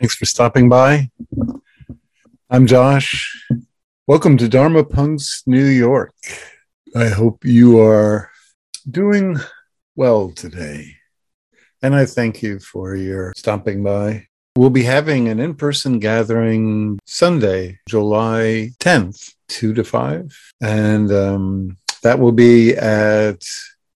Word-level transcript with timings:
Thanks 0.00 0.14
for 0.14 0.26
stopping 0.26 0.68
by. 0.68 1.10
I'm 2.48 2.68
Josh. 2.68 3.36
Welcome 4.06 4.36
to 4.36 4.48
Dharma 4.48 4.84
Punks 4.84 5.42
New 5.44 5.64
York. 5.64 6.14
I 6.94 7.08
hope 7.08 7.44
you 7.44 7.80
are 7.80 8.30
doing 8.88 9.38
well 9.96 10.30
today. 10.30 10.94
And 11.82 11.96
I 11.96 12.06
thank 12.06 12.42
you 12.44 12.60
for 12.60 12.94
your 12.94 13.32
stopping 13.36 13.82
by. 13.82 14.28
We'll 14.54 14.70
be 14.70 14.84
having 14.84 15.26
an 15.26 15.40
in 15.40 15.56
person 15.56 15.98
gathering 15.98 17.00
Sunday, 17.04 17.80
July 17.88 18.70
10th, 18.78 19.34
2 19.48 19.74
to 19.74 19.82
5. 19.82 20.52
And 20.60 21.10
um, 21.10 21.76
that 22.04 22.20
will 22.20 22.30
be 22.30 22.76
at 22.76 23.42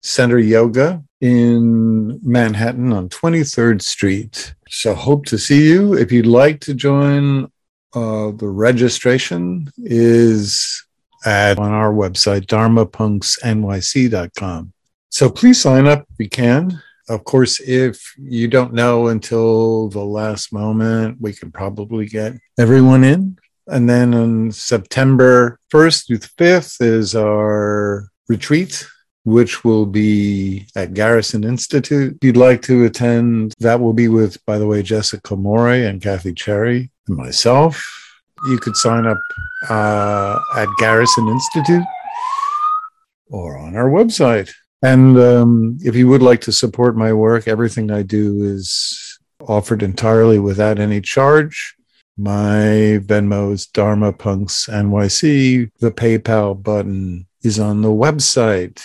Center 0.03 0.39
Yoga 0.39 1.03
in 1.21 2.21
Manhattan 2.23 2.93
on 2.93 3.09
23rd 3.09 3.83
Street. 3.83 4.55
So 4.69 4.95
hope 4.95 5.25
to 5.27 5.37
see 5.39 5.69
you. 5.69 5.95
If 5.95 6.13
you'd 6.13 6.27
like 6.27 6.61
to 6.61 6.75
join, 6.75 7.51
uh, 7.95 8.31
the 8.33 8.49
registration 8.49 9.71
is 9.79 10.85
at 11.25 11.59
on 11.59 11.71
our 11.71 11.93
website, 11.93 12.47
dharmapunksnyc.com. 12.47 14.73
So 15.11 15.31
please 15.31 15.61
sign 15.61 15.87
up 15.87 16.05
if 16.11 16.17
you 16.19 16.29
can. 16.29 16.83
Of 17.09 17.23
course, 17.25 17.61
if 17.61 18.15
you 18.17 18.49
don't 18.49 18.73
know 18.73 19.07
until 19.09 19.89
the 19.89 20.05
last 20.05 20.53
moment, 20.53 21.19
we 21.21 21.33
can 21.33 21.53
probably 21.53 22.07
get 22.07 22.35
everyone 22.59 23.05
in. 23.05 23.39
And 23.67 23.89
then 23.89 24.15
on 24.15 24.53
September 24.53 25.59
1st 25.73 26.07
through 26.07 26.19
5th 26.19 26.81
is 26.81 27.15
our 27.15 28.09
retreat, 28.29 28.87
which 29.25 29.65
will 29.65 29.87
be 29.87 30.67
at 30.75 30.95
Garrison 30.95 31.45
Institute. 31.45 32.17
If 32.21 32.25
you'd 32.27 32.37
like 32.37 32.63
to 32.63 32.85
attend, 32.85 33.55
that 33.61 33.81
will 33.81 33.93
be 33.93 34.09
with, 34.09 34.45
by 34.47 34.59
the 34.59 34.67
way, 34.67 34.83
Jessica 34.83 35.37
Morey 35.37 35.87
and 35.87 36.03
Kathy 36.03 36.33
Cherry 36.33 36.91
and 37.07 37.17
myself. 37.17 37.83
You 38.49 38.59
could 38.59 38.77
sign 38.77 39.07
up 39.07 39.21
uh, 39.69 40.39
at 40.57 40.69
Garrison 40.79 41.29
Institute 41.29 41.85
or 43.29 43.57
on 43.57 43.77
our 43.77 43.89
website. 43.89 44.51
And 44.83 45.17
um, 45.19 45.79
if 45.81 45.95
you 45.95 46.09
would 46.09 46.23
like 46.23 46.41
to 46.43 46.53
support 46.53 46.97
my 46.97 47.13
work, 47.13 47.47
everything 47.47 47.93
I 47.93 48.03
do 48.03 48.43
is 48.43 49.19
offered 49.41 49.83
entirely 49.83 50.41
without 50.41 50.81
any 50.81 51.01
charge. 51.01 51.77
My 52.19 52.99
Venmo 53.01 53.53
is 53.53 53.67
Dharma 53.67 54.13
Punks 54.13 54.67
NYC. 54.67 55.71
The 55.79 55.91
PayPal 55.91 56.61
button 56.61 57.27
is 57.43 57.59
on 57.59 57.83
the 57.83 57.89
website, 57.89 58.83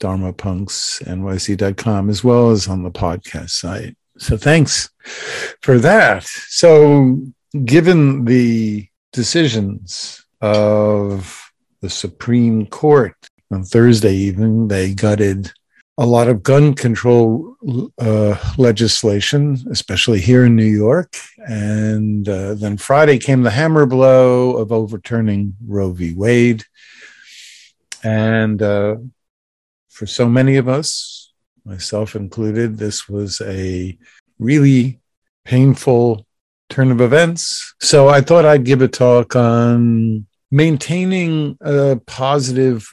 dharmapunksnyc.com, 0.00 2.10
as 2.10 2.24
well 2.24 2.50
as 2.50 2.68
on 2.68 2.82
the 2.82 2.90
podcast 2.90 3.50
site. 3.50 3.96
So 4.18 4.36
thanks 4.36 4.90
for 5.62 5.78
that. 5.78 6.24
So, 6.24 7.20
given 7.64 8.24
the 8.24 8.88
decisions 9.12 10.24
of 10.40 11.50
the 11.80 11.90
Supreme 11.90 12.66
Court 12.66 13.14
on 13.50 13.64
Thursday 13.64 14.14
evening, 14.14 14.68
they 14.68 14.92
gutted 14.92 15.52
a 15.98 16.06
lot 16.06 16.28
of 16.28 16.44
gun 16.44 16.74
control 16.74 17.56
uh, 17.98 18.36
legislation, 18.56 19.58
especially 19.70 20.20
here 20.20 20.44
in 20.44 20.54
New 20.54 20.64
York. 20.64 21.16
And 21.38 22.28
uh, 22.28 22.54
then 22.54 22.76
Friday 22.76 23.18
came 23.18 23.42
the 23.42 23.50
hammer 23.50 23.84
blow 23.84 24.56
of 24.56 24.70
overturning 24.70 25.56
Roe 25.66 25.90
v. 25.90 26.14
Wade. 26.14 26.64
And 28.04 28.62
uh, 28.62 28.96
for 29.88 30.06
so 30.06 30.28
many 30.28 30.56
of 30.56 30.68
us, 30.68 31.32
myself 31.64 32.14
included, 32.16 32.78
this 32.78 33.08
was 33.08 33.40
a 33.42 33.96
really 34.38 35.00
painful 35.44 36.26
turn 36.68 36.90
of 36.90 37.00
events. 37.00 37.74
So 37.80 38.08
I 38.08 38.20
thought 38.20 38.44
I'd 38.44 38.64
give 38.64 38.82
a 38.82 38.88
talk 38.88 39.36
on 39.36 40.26
maintaining 40.50 41.56
a 41.60 42.00
positive 42.06 42.88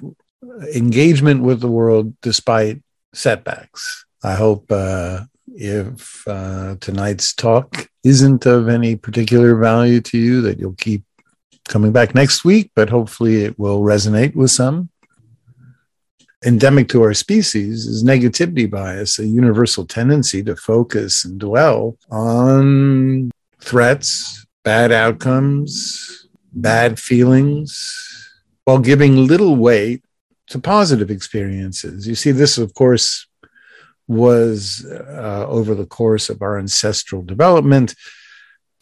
engagement 0.73 1.43
with 1.43 1.59
the 1.61 1.71
world 1.71 2.13
despite 2.21 2.81
setbacks. 3.13 4.05
I 4.23 4.35
hope 4.35 4.71
uh, 4.71 5.21
if 5.47 6.27
uh, 6.27 6.75
tonight's 6.79 7.33
talk 7.33 7.89
isn't 8.03 8.45
of 8.45 8.67
any 8.67 8.95
particular 8.95 9.55
value 9.55 10.01
to 10.01 10.17
you, 10.17 10.41
that 10.41 10.59
you'll 10.59 10.73
keep 10.73 11.03
coming 11.67 11.91
back 11.91 12.13
next 12.13 12.45
week, 12.45 12.71
but 12.75 12.89
hopefully 12.89 13.43
it 13.43 13.57
will 13.57 13.81
resonate 13.81 14.35
with 14.35 14.51
some. 14.51 14.89
Endemic 16.45 16.87
to 16.89 17.01
our 17.01 17.13
species 17.15 17.87
is 17.87 18.03
negativity 18.03 18.69
bias, 18.69 19.17
a 19.17 19.25
universal 19.25 19.83
tendency 19.83 20.43
to 20.43 20.55
focus 20.55 21.25
and 21.25 21.39
dwell 21.39 21.97
on 22.11 23.31
threats, 23.59 24.45
bad 24.63 24.91
outcomes, 24.91 26.27
bad 26.53 26.99
feelings, 26.99 28.31
while 28.65 28.77
giving 28.77 29.25
little 29.25 29.55
weight 29.55 30.03
to 30.47 30.59
positive 30.59 31.09
experiences. 31.09 32.07
You 32.07 32.13
see, 32.13 32.31
this, 32.31 32.59
of 32.59 32.75
course, 32.75 33.25
was 34.07 34.85
uh, 34.85 35.45
over 35.47 35.73
the 35.73 35.87
course 35.87 36.29
of 36.29 36.43
our 36.43 36.59
ancestral 36.59 37.23
development 37.23 37.95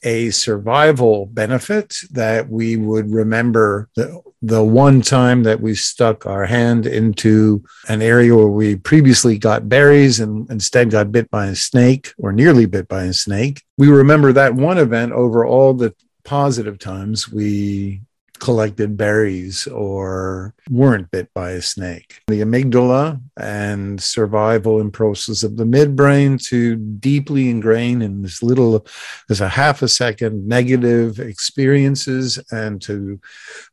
a 0.03 0.29
survival 0.31 1.25
benefit 1.27 1.97
that 2.11 2.49
we 2.49 2.77
would 2.77 3.11
remember 3.11 3.89
the, 3.95 4.21
the 4.41 4.63
one 4.63 5.01
time 5.01 5.43
that 5.43 5.61
we 5.61 5.73
stuck 5.73 6.25
our 6.25 6.45
hand 6.45 6.85
into 6.85 7.63
an 7.87 8.01
area 8.01 8.35
where 8.35 8.47
we 8.47 8.75
previously 8.75 9.37
got 9.37 9.69
berries 9.69 10.19
and 10.19 10.49
instead 10.49 10.91
got 10.91 11.11
bit 11.11 11.29
by 11.31 11.47
a 11.47 11.55
snake 11.55 12.13
or 12.17 12.33
nearly 12.33 12.65
bit 12.65 12.87
by 12.87 13.03
a 13.03 13.13
snake. 13.13 13.63
We 13.77 13.87
remember 13.87 14.33
that 14.33 14.53
one 14.53 14.77
event 14.77 15.13
over 15.13 15.45
all 15.45 15.73
the 15.73 15.95
positive 16.25 16.79
times 16.79 17.29
we 17.29 18.01
collected 18.39 18.97
berries 18.97 19.67
or 19.67 20.53
weren't 20.69 21.09
bit 21.11 21.33
by 21.33 21.51
a 21.51 21.61
snake. 21.61 22.21
The 22.27 22.41
amygdala 22.41 23.21
and 23.37 24.01
survival 24.01 24.81
impulses 24.81 25.43
of 25.43 25.55
the 25.55 25.63
midbrain 25.63 26.43
to 26.49 26.75
deeply 26.75 27.49
ingrain 27.49 28.01
in 28.01 28.21
this 28.21 28.43
little, 28.43 28.85
as 29.29 29.39
a 29.39 29.47
half 29.47 29.81
a 29.81 29.87
second, 29.87 30.47
negative 30.47 31.19
experiences 31.19 32.37
and 32.51 32.81
to 32.81 33.19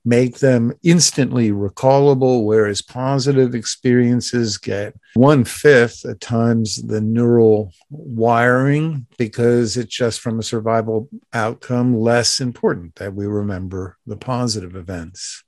make 0.04 0.38
them 0.38 0.72
instantly 0.82 1.50
recallable, 1.50 2.44
whereas 2.44 2.82
positive 2.82 3.54
experiences 3.54 4.56
get 4.56 4.94
one 5.14 5.44
fifth 5.44 6.04
at 6.04 6.20
times 6.20 6.76
the 6.76 7.00
neural 7.00 7.72
wiring 7.90 9.06
because 9.18 9.76
it's 9.76 9.94
just 9.94 10.20
from 10.20 10.38
a 10.38 10.44
survival 10.44 11.08
outcome 11.32 11.96
less 11.96 12.40
important 12.40 12.94
that 12.96 13.14
we 13.14 13.26
remember 13.26 13.96
the 14.06 14.16
positive 14.16 14.49
events. 14.56 15.44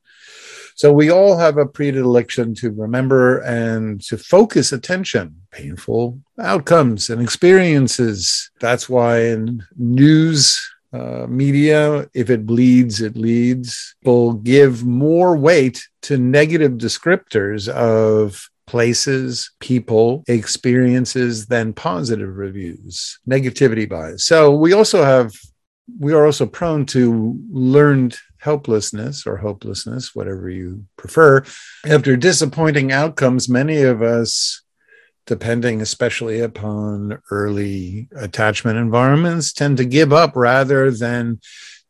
So 0.74 0.92
we 0.92 1.10
all 1.10 1.36
have 1.36 1.58
a 1.58 1.66
predilection 1.66 2.54
to 2.56 2.70
remember 2.70 3.38
and 3.40 4.00
to 4.02 4.16
focus 4.16 4.72
attention, 4.72 5.42
painful 5.50 6.20
outcomes 6.40 7.10
and 7.10 7.20
experiences. 7.20 8.50
That's 8.60 8.88
why 8.88 9.20
in 9.20 9.62
news 9.76 10.60
uh, 10.92 11.26
media, 11.28 12.08
if 12.14 12.30
it 12.30 12.46
bleeds, 12.46 13.00
it 13.00 13.16
leads, 13.16 13.94
will 14.04 14.34
give 14.34 14.84
more 14.84 15.36
weight 15.36 15.86
to 16.02 16.18
negative 16.18 16.72
descriptors 16.72 17.68
of 17.68 18.48
places, 18.66 19.50
people, 19.60 20.22
experiences 20.28 21.46
than 21.46 21.72
positive 21.72 22.36
reviews, 22.36 23.18
negativity 23.28 23.88
bias. 23.88 24.24
So 24.24 24.54
we 24.54 24.72
also 24.72 25.02
have, 25.02 25.32
we 25.98 26.12
are 26.12 26.24
also 26.24 26.46
prone 26.46 26.86
to 26.86 27.38
learned 27.50 28.18
helplessness 28.42 29.25
or 29.25 29.36
hopelessness, 29.36 30.16
whatever 30.16 30.50
you 30.50 30.84
prefer. 30.97 31.44
After 31.86 32.16
disappointing 32.16 32.91
outcomes, 32.91 33.48
many 33.48 33.82
of 33.82 34.03
us, 34.03 34.62
depending 35.26 35.80
especially 35.80 36.41
upon 36.41 37.20
early 37.30 38.08
attachment 38.16 38.78
environments, 38.78 39.53
tend 39.53 39.76
to 39.76 39.84
give 39.84 40.12
up 40.12 40.32
rather 40.34 40.91
than 40.91 41.41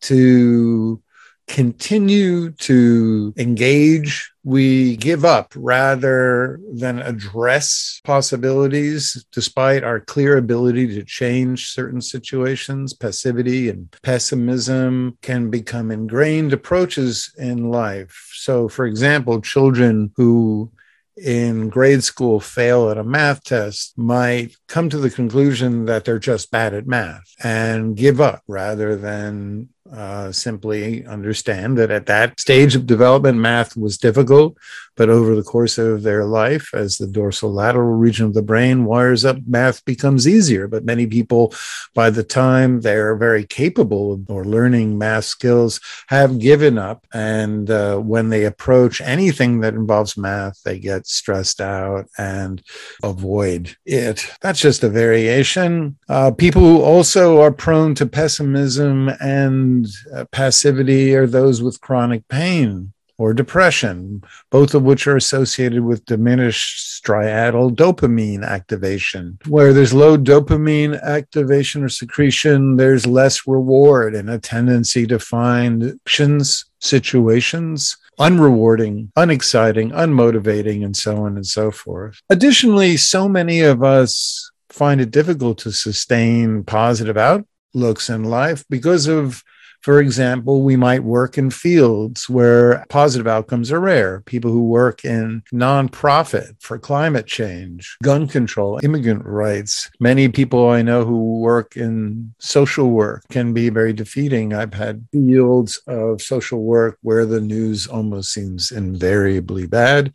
to 0.02 1.02
continue 1.48 2.50
to 2.50 3.32
engage 3.38 4.31
we 4.44 4.96
give 4.96 5.24
up 5.24 5.52
rather 5.56 6.58
than 6.72 6.98
address 6.98 8.00
possibilities 8.04 9.24
despite 9.30 9.84
our 9.84 10.00
clear 10.00 10.36
ability 10.36 10.88
to 10.88 11.04
change 11.04 11.68
certain 11.68 12.00
situations. 12.00 12.92
Passivity 12.92 13.68
and 13.68 13.94
pessimism 14.02 15.16
can 15.22 15.48
become 15.50 15.90
ingrained 15.90 16.52
approaches 16.52 17.32
in 17.38 17.70
life. 17.70 18.30
So, 18.34 18.68
for 18.68 18.84
example, 18.86 19.40
children 19.40 20.12
who 20.16 20.72
in 21.16 21.68
grade 21.68 22.02
school 22.02 22.40
fail 22.40 22.90
at 22.90 22.98
a 22.98 23.04
math 23.04 23.44
test 23.44 23.96
might 23.98 24.56
come 24.66 24.88
to 24.88 24.98
the 24.98 25.10
conclusion 25.10 25.84
that 25.84 26.04
they're 26.04 26.18
just 26.18 26.50
bad 26.50 26.74
at 26.74 26.86
math 26.86 27.34
and 27.44 27.96
give 27.96 28.20
up 28.20 28.42
rather 28.48 28.96
than 28.96 29.68
uh, 29.94 30.32
simply 30.32 31.04
understand 31.06 31.78
that 31.78 31.90
at 31.90 32.06
that 32.06 32.38
stage 32.40 32.74
of 32.74 32.86
development, 32.86 33.38
math 33.38 33.76
was 33.76 33.98
difficult. 33.98 34.56
But 34.94 35.08
over 35.08 35.34
the 35.34 35.42
course 35.42 35.78
of 35.78 36.02
their 36.02 36.24
life, 36.26 36.68
as 36.74 36.98
the 36.98 37.06
dorsolateral 37.06 37.98
region 37.98 38.26
of 38.26 38.34
the 38.34 38.42
brain 38.42 38.84
wires 38.84 39.24
up, 39.24 39.38
math 39.46 39.82
becomes 39.86 40.28
easier. 40.28 40.68
But 40.68 40.84
many 40.84 41.06
people, 41.06 41.54
by 41.94 42.10
the 42.10 42.22
time 42.22 42.82
they're 42.82 43.16
very 43.16 43.44
capable 43.44 44.12
of 44.12 44.30
or 44.30 44.44
learning 44.44 44.98
math 44.98 45.24
skills, 45.24 45.80
have 46.08 46.38
given 46.38 46.76
up. 46.76 47.06
And 47.14 47.70
uh, 47.70 47.98
when 47.98 48.28
they 48.28 48.44
approach 48.44 49.00
anything 49.00 49.60
that 49.60 49.74
involves 49.74 50.16
math, 50.16 50.62
they 50.62 50.78
get 50.78 51.06
stressed 51.06 51.60
out 51.60 52.06
and 52.18 52.62
avoid 53.02 53.76
it. 53.86 54.26
That's 54.42 54.60
just 54.60 54.84
a 54.84 54.90
variation. 54.90 55.96
Uh, 56.08 56.32
people 56.32 56.60
who 56.60 56.82
also 56.82 57.40
are 57.40 57.52
prone 57.52 57.94
to 57.94 58.06
pessimism 58.06 59.08
and 59.20 59.81
uh, 60.14 60.24
passivity 60.26 61.14
are 61.14 61.26
those 61.26 61.62
with 61.62 61.80
chronic 61.80 62.26
pain 62.28 62.92
or 63.18 63.32
depression, 63.32 64.22
both 64.50 64.74
of 64.74 64.82
which 64.82 65.06
are 65.06 65.16
associated 65.16 65.84
with 65.84 66.04
diminished 66.06 67.02
striatal 67.02 67.70
dopamine 67.74 68.44
activation. 68.44 69.38
Where 69.46 69.72
there's 69.72 69.94
low 69.94 70.16
dopamine 70.16 71.00
activation 71.02 71.84
or 71.84 71.88
secretion, 71.88 72.76
there's 72.76 73.06
less 73.06 73.46
reward 73.46 74.14
and 74.14 74.28
a 74.28 74.38
tendency 74.38 75.06
to 75.06 75.18
find 75.18 75.98
actions, 76.04 76.64
situations, 76.80 77.96
unrewarding, 78.18 79.10
unexciting, 79.16 79.90
unmotivating, 79.90 80.84
and 80.84 80.96
so 80.96 81.24
on 81.24 81.36
and 81.36 81.46
so 81.46 81.70
forth. 81.70 82.20
Additionally, 82.28 82.96
so 82.96 83.28
many 83.28 83.60
of 83.60 83.82
us 83.82 84.50
find 84.68 85.00
it 85.00 85.10
difficult 85.10 85.58
to 85.58 85.72
sustain 85.72 86.64
positive 86.64 87.16
outlooks 87.16 88.08
in 88.08 88.24
life 88.24 88.64
because 88.68 89.06
of 89.06 89.42
for 89.82 90.00
example, 90.00 90.62
we 90.62 90.76
might 90.76 91.02
work 91.02 91.36
in 91.36 91.50
fields 91.50 92.28
where 92.28 92.84
positive 92.88 93.26
outcomes 93.26 93.72
are 93.72 93.80
rare. 93.80 94.20
People 94.20 94.52
who 94.52 94.64
work 94.64 95.04
in 95.04 95.42
nonprofit 95.52 96.54
for 96.60 96.78
climate 96.78 97.26
change, 97.26 97.96
gun 98.02 98.28
control, 98.28 98.80
immigrant 98.82 99.24
rights. 99.24 99.90
Many 99.98 100.28
people 100.28 100.70
I 100.70 100.82
know 100.82 101.04
who 101.04 101.40
work 101.40 101.76
in 101.76 102.32
social 102.38 102.90
work 102.90 103.24
can 103.28 103.52
be 103.52 103.70
very 103.70 103.92
defeating. 103.92 104.54
I've 104.54 104.74
had 104.74 105.06
fields 105.12 105.78
of 105.88 106.22
social 106.22 106.62
work 106.62 106.98
where 107.02 107.26
the 107.26 107.40
news 107.40 107.88
almost 107.88 108.32
seems 108.32 108.70
invariably 108.70 109.66
bad 109.66 110.14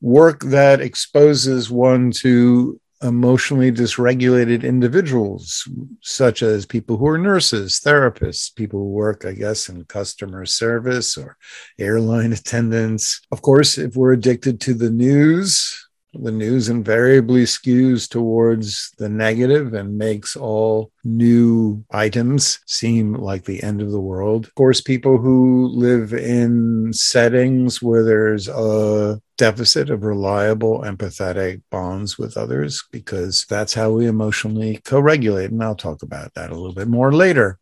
work 0.00 0.40
that 0.44 0.80
exposes 0.80 1.70
one 1.70 2.10
to 2.10 2.80
emotionally 3.02 3.70
dysregulated 3.70 4.62
individuals, 4.62 5.68
such 6.02 6.42
as 6.42 6.64
people 6.64 6.96
who 6.96 7.06
are 7.06 7.18
nurses, 7.18 7.80
therapists, 7.84 8.54
people 8.54 8.80
who 8.80 8.90
work, 8.90 9.24
I 9.24 9.32
guess, 9.32 9.68
in 9.68 9.84
customer 9.84 10.46
service 10.46 11.16
or 11.16 11.36
airline 11.78 12.32
attendants. 12.32 13.20
Of 13.32 13.42
course, 13.42 13.78
if 13.78 13.96
we're 13.96 14.12
addicted 14.12 14.60
to 14.62 14.74
the 14.74 14.90
news, 14.90 15.85
the 16.22 16.32
news 16.32 16.68
invariably 16.68 17.44
skews 17.44 18.08
towards 18.08 18.92
the 18.98 19.08
negative 19.08 19.74
and 19.74 19.98
makes 19.98 20.36
all 20.36 20.90
new 21.04 21.84
items 21.90 22.60
seem 22.66 23.14
like 23.14 23.44
the 23.44 23.62
end 23.62 23.80
of 23.82 23.90
the 23.90 24.00
world. 24.00 24.46
Of 24.46 24.54
course, 24.54 24.80
people 24.80 25.18
who 25.18 25.68
live 25.68 26.12
in 26.12 26.92
settings 26.92 27.82
where 27.82 28.04
there's 28.04 28.48
a 28.48 29.20
deficit 29.36 29.90
of 29.90 30.02
reliable 30.02 30.80
empathetic 30.80 31.62
bonds 31.70 32.18
with 32.18 32.36
others 32.36 32.82
because 32.90 33.44
that's 33.48 33.74
how 33.74 33.90
we 33.90 34.06
emotionally 34.06 34.80
co-regulate 34.84 35.50
and 35.50 35.62
I'll 35.62 35.74
talk 35.74 36.02
about 36.02 36.34
that 36.34 36.50
a 36.50 36.54
little 36.54 36.74
bit 36.74 36.88
more 36.88 37.12
later. 37.12 37.58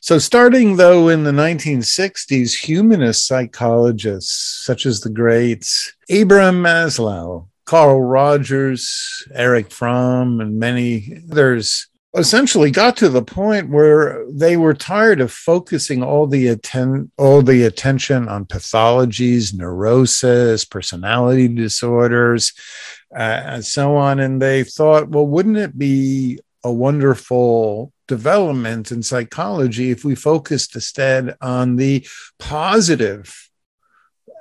So 0.00 0.18
starting 0.18 0.76
though 0.76 1.08
in 1.08 1.24
the 1.24 1.32
1960s 1.32 2.54
humanist 2.54 3.26
psychologists 3.26 4.62
such 4.64 4.86
as 4.86 5.00
the 5.00 5.10
greats 5.10 5.92
Abraham 6.08 6.62
Maslow, 6.62 7.48
Carl 7.68 8.00
Rogers, 8.00 9.28
Erich 9.34 9.70
Fromm 9.70 10.40
and 10.40 10.58
many 10.58 11.20
others 11.30 11.86
essentially 12.16 12.70
got 12.70 12.96
to 12.96 13.10
the 13.10 13.22
point 13.22 13.68
where 13.68 14.24
they 14.32 14.56
were 14.56 14.72
tired 14.72 15.20
of 15.20 15.30
focusing 15.30 16.02
all 16.02 16.26
the 16.26 16.48
atten- 16.48 17.12
all 17.18 17.42
the 17.42 17.64
attention 17.64 18.26
on 18.26 18.46
pathologies, 18.46 19.52
neurosis, 19.52 20.64
personality 20.64 21.46
disorders, 21.46 22.54
uh, 23.14 23.42
and 23.44 23.66
so 23.66 23.96
on. 23.96 24.18
And 24.18 24.40
they 24.40 24.64
thought, 24.64 25.10
well, 25.10 25.26
wouldn't 25.26 25.58
it 25.58 25.76
be 25.76 26.38
a 26.64 26.72
wonderful 26.72 27.92
development 28.06 28.90
in 28.90 29.02
psychology 29.02 29.90
if 29.90 30.06
we 30.06 30.14
focused 30.14 30.74
instead 30.74 31.36
on 31.42 31.76
the 31.76 32.06
positive 32.38 33.47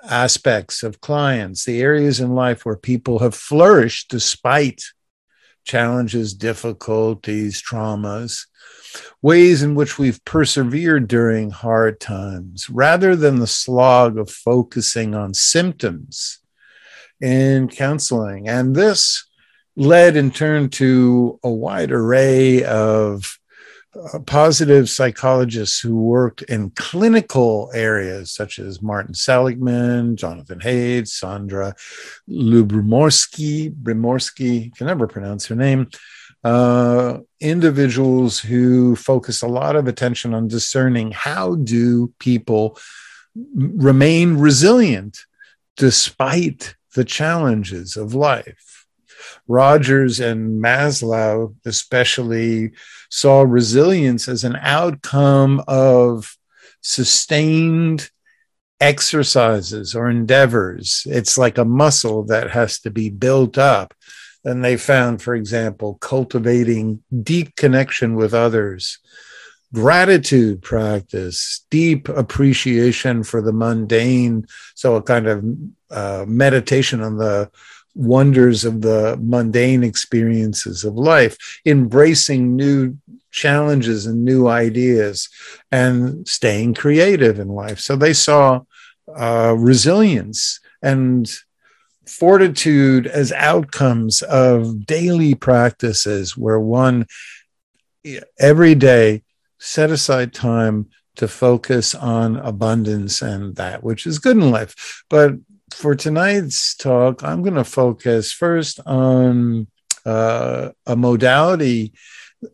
aspects 0.04 0.84
of 0.84 1.02
clients, 1.02 1.66
the 1.66 1.82
areas 1.82 2.20
in 2.20 2.34
life 2.34 2.66
where 2.66 2.78
people 2.78 3.20
have 3.20 3.36
flourished 3.36 4.10
despite 4.10 4.82
challenges, 5.64 6.34
difficulties, 6.34 7.62
traumas, 7.62 8.46
ways 9.22 9.62
in 9.62 9.76
which 9.76 10.00
we've 10.00 10.24
persevered 10.26 11.08
during 11.08 11.50
hard 11.50 12.00
times, 12.00 12.70
rather 12.70 13.16
than 13.16 13.40
the 13.40 13.48
slog 13.48 14.18
of 14.18 14.30
focusing 14.30 15.14
on 15.14 15.34
symptoms 15.34 16.40
in 17.20 17.68
counseling. 17.68 18.48
And 18.48 18.76
this 18.76 19.28
led 19.76 20.16
in 20.16 20.32
turn 20.32 20.70
to 20.70 21.40
a 21.44 21.50
wide 21.50 21.92
array 21.92 22.64
of 22.64 23.38
uh, 23.96 24.20
positive 24.20 24.90
psychologists 24.90 25.80
who 25.80 26.00
worked 26.00 26.42
in 26.44 26.70
clinical 26.72 27.72
areas 27.74 28.32
such 28.32 28.60
as 28.60 28.82
Martin 28.82 29.14
Seligman, 29.14 30.18
Jonathan 30.18 30.60
Haidt, 30.60 31.08
Sandra 31.08 31.74
Lyubomirsky, 32.30 33.74
Brimorsky, 33.74 34.76
can 34.76 34.88
never 34.88 35.08
pronounce 35.08 35.46
her 35.48 35.56
name, 35.56 35.90
uh, 36.44 37.20
individuals 37.40 38.40
who 38.40 38.96
focus 38.96 39.42
a 39.42 39.48
lot 39.48 39.76
of 39.76 39.88
attention 39.88 40.34
on 40.34 40.48
discerning 40.48 41.12
how 41.12 41.56
do 41.56 42.14
people 42.20 42.78
remain 43.56 44.38
resilient 44.38 45.20
despite 45.76 46.76
the 46.96 47.06
challenges 47.06 47.96
of 47.96 48.14
life. 48.14 48.77
Rogers 49.48 50.20
and 50.20 50.62
Maslow, 50.64 51.56
especially, 51.66 52.72
saw 53.10 53.42
resilience 53.42 54.28
as 54.28 54.44
an 54.44 54.58
outcome 54.58 55.64
of 55.68 56.38
sustained 56.82 58.10
exercises 58.80 59.96
or 59.96 60.10
endeavors. 60.10 61.06
It's 61.10 61.38
like 61.38 61.58
a 61.58 61.66
muscle 61.66 62.24
that 62.26 62.52
has 62.52 62.80
to 62.82 62.92
be 62.92 63.10
built 63.10 63.58
up. 63.58 63.94
And 64.46 64.64
they 64.64 64.78
found, 64.78 65.22
for 65.22 65.36
example, 65.36 65.96
cultivating 65.96 67.04
deep 67.24 67.56
connection 67.56 68.16
with 68.16 68.34
others, 68.34 69.00
gratitude 69.74 70.62
practice, 70.62 71.66
deep 71.70 72.08
appreciation 72.08 73.24
for 73.24 73.42
the 73.42 73.52
mundane. 73.52 74.46
So, 74.76 74.96
a 74.96 75.02
kind 75.02 75.28
of 75.28 75.44
uh, 75.90 76.26
meditation 76.28 77.02
on 77.02 77.18
the 77.18 77.52
wonders 77.98 78.64
of 78.64 78.82
the 78.82 79.18
mundane 79.22 79.84
experiences 79.84 80.84
of 80.84 80.96
life, 80.96 81.38
embracing 81.66 82.56
new 82.56 82.96
challenges 83.32 84.06
and 84.06 84.24
new 84.24 84.48
ideas, 84.48 85.30
and 85.72 86.28
staying 86.28 86.76
creative 86.76 87.40
in 87.40 87.48
life. 87.50 87.80
So 87.80 87.96
they 87.96 88.14
saw 88.14 88.62
uh, 89.14 89.56
resilience 89.58 90.60
and 90.82 91.30
fortitude 92.06 93.08
as 93.08 93.32
outcomes 93.34 94.22
of 94.22 94.86
daily 94.86 95.36
practices 95.36 96.38
where 96.38 96.60
one 96.60 97.06
every 98.40 98.76
day 98.76 99.24
set 99.60 99.90
aside 99.90 100.34
time 100.34 100.88
to 101.16 101.28
focus 101.28 101.96
on 101.96 102.38
abundance 102.38 103.22
and 103.22 103.56
that 103.56 103.84
which 103.84 104.06
is 104.06 104.20
good 104.20 104.38
in 104.38 104.52
life. 104.52 105.04
But 105.10 105.34
for 105.72 105.96
tonight's 105.96 106.76
talk, 106.76 107.24
I'm 107.24 107.44
going 107.44 107.56
to 107.56 107.64
focus 107.64 108.32
first 108.32 108.80
on 108.86 109.68
uh, 110.06 110.70
a 110.86 110.96
modality 110.96 111.94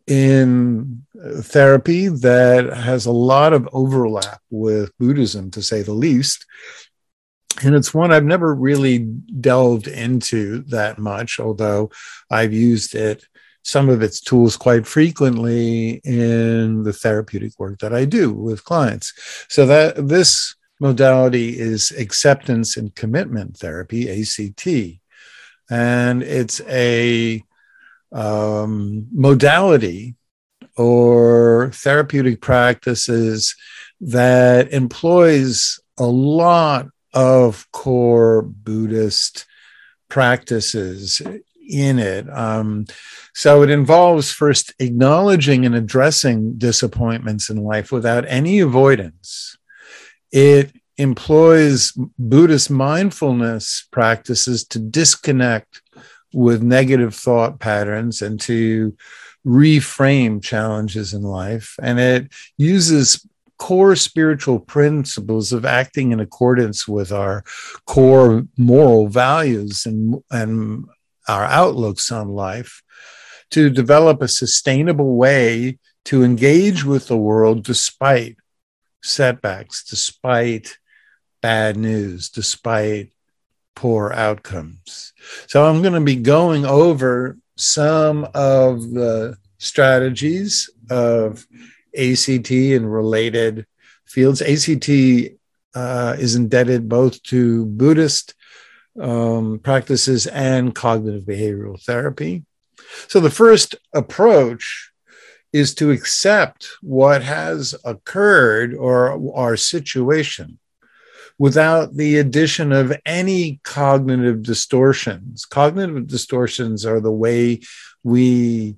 in 0.08 1.06
therapy 1.42 2.08
that 2.08 2.72
has 2.74 3.06
a 3.06 3.12
lot 3.12 3.54
of 3.54 3.70
overlap 3.74 4.42
with 4.50 4.98
Buddhism, 4.98 5.52
to 5.52 5.62
say 5.62 5.82
the 5.82 5.94
least. 5.94 6.46
And 7.64 7.76
it's 7.76 7.94
one 7.94 8.12
I've 8.12 8.24
never 8.24 8.54
really 8.56 9.00
delved 9.00 9.88
into 9.88 10.64
that 10.64 10.98
much, 10.98 11.40
although 11.40 11.92
I've 12.32 12.54
used 12.54 12.96
it, 12.96 13.26
some 13.64 13.90
of 13.90 14.02
its 14.02 14.20
tools 14.20 14.58
quite 14.58 14.88
frequently 14.88 16.02
in 16.04 16.84
the 16.84 16.94
therapeutic 16.94 17.54
work 17.60 17.80
that 17.80 17.94
I 17.94 18.06
do 18.06 18.34
with 18.34 18.66
clients. 18.66 19.14
So 19.50 19.66
that 19.68 20.08
this 20.08 20.56
modality 20.84 21.58
is 21.58 21.92
acceptance 21.92 22.76
and 22.76 22.94
commitment 22.94 23.56
therapy, 23.58 24.10
ACT. 24.10 24.68
And 25.72 26.22
it's 26.22 26.60
a 26.68 27.42
um, 28.12 29.08
modality 29.14 30.16
or 30.76 31.72
therapeutic 31.74 32.42
practices 32.42 33.56
that 34.02 34.74
employs 34.74 35.80
a 35.98 36.06
lot 36.06 36.88
of 37.14 37.66
core 37.72 38.42
Buddhist 38.42 39.46
practices 40.10 41.22
in 41.70 41.98
it. 41.98 42.30
Um, 42.30 42.88
so 43.34 43.64
it 43.64 43.70
involves 43.70 44.34
first 44.34 44.74
acknowledging 44.80 45.66
and 45.66 45.76
addressing 45.76 46.58
disappointments 46.58 47.50
in 47.50 47.64
life 47.64 47.90
without 47.90 48.26
any 48.28 48.60
avoidance. 48.60 49.58
It 50.34 50.72
employs 50.98 51.94
Buddhist 52.18 52.72
mindfulness 52.72 53.88
practices 53.92 54.66
to 54.70 54.80
disconnect 54.80 55.82
with 56.34 56.64
negative 56.64 57.14
thought 57.14 57.60
patterns 57.60 58.24
and 58.24 58.42
to 58.42 58.98
reframe 59.46 60.42
challenges 60.42 61.14
in 61.14 61.22
life. 61.22 61.76
And 61.82 62.00
it 62.00 62.34
uses 62.58 63.26
core 63.60 63.96
spiritual 63.96 64.60
principles 64.60 65.54
of 65.54 65.66
acting 65.66 66.12
in 66.12 66.20
accordance 66.20 66.88
with 66.88 67.12
our 67.12 67.44
core 67.86 68.44
moral 68.58 69.08
values 69.08 69.86
and, 69.86 70.16
and 70.32 70.86
our 71.28 71.46
outlooks 71.46 72.12
on 72.12 72.30
life 72.30 72.82
to 73.52 73.70
develop 73.70 74.24
a 74.24 74.28
sustainable 74.28 75.16
way 75.16 75.78
to 76.06 76.24
engage 76.24 76.84
with 76.84 77.08
the 77.08 77.18
world 77.18 77.64
despite 77.64 78.36
setbacks, 79.04 79.84
despite 79.84 80.78
bad 81.42 81.78
news, 81.78 82.30
despite 82.30 83.12
poor 83.76 84.12
outcomes. 84.14 85.14
So 85.48 85.66
I'm 85.66 85.82
going 85.82 85.94
to 85.94 86.02
be 86.02 86.16
going 86.16 86.66
over 86.66 87.38
some 87.58 88.26
of 88.34 88.92
the 88.92 89.38
strategies 89.60 90.70
of 90.90 91.46
ACT 91.98 92.50
and 92.50 92.92
related 92.92 93.66
fields. 94.06 94.42
ACT 94.42 94.90
uh, 95.76 96.16
is 96.18 96.36
indebted 96.36 96.90
both 96.90 97.22
to 97.24 97.66
Buddhist 97.66 98.34
um, 99.00 99.60
practices 99.60 100.28
and 100.28 100.74
cognitive 100.74 101.24
behavioral 101.24 101.82
therapy. 101.84 102.44
So 103.08 103.20
the 103.20 103.30
first 103.30 103.76
approach 103.94 104.92
is 105.54 105.76
to 105.76 105.92
accept 105.92 106.68
what 106.82 107.24
has 107.24 107.76
occurred 107.86 108.74
or 108.74 109.34
our 109.36 109.56
situation 109.56 110.60
without 111.38 111.96
the 111.96 112.18
addition 112.18 112.72
of 112.72 112.96
any 113.06 113.60
cognitive 113.64 114.44
distortions. 114.44 115.46
Cognitive 115.46 116.08
distortions 116.08 116.86
are 116.86 117.00
the 117.00 117.12
way 117.12 117.60
we 118.04 118.76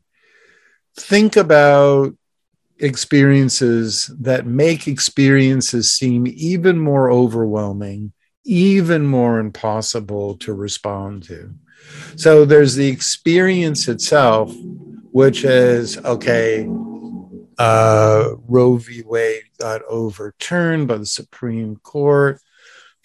think 0.97 1.35
about 1.35 2.13
experiences 2.79 4.11
that 4.19 4.45
make 4.45 4.87
experiences 4.87 5.91
seem 5.91 6.27
even 6.27 6.77
more 6.77 7.09
overwhelming, 7.11 8.11
even 8.43 9.05
more 9.05 9.39
impossible 9.39 10.35
to 10.37 10.53
respond 10.53 11.23
to. 11.23 11.53
So 12.15 12.45
there's 12.45 12.75
the 12.75 12.87
experience 12.87 13.87
itself, 13.87 14.53
which 15.15 15.45
is 15.45 15.97
okay, 15.99 16.67
uh, 17.57 18.31
Roe 18.49 18.75
v. 18.75 19.01
Wade 19.05 19.43
got 19.57 19.81
overturned 19.87 20.89
by 20.89 20.97
the 20.97 21.05
Supreme 21.05 21.77
Court 21.77 22.41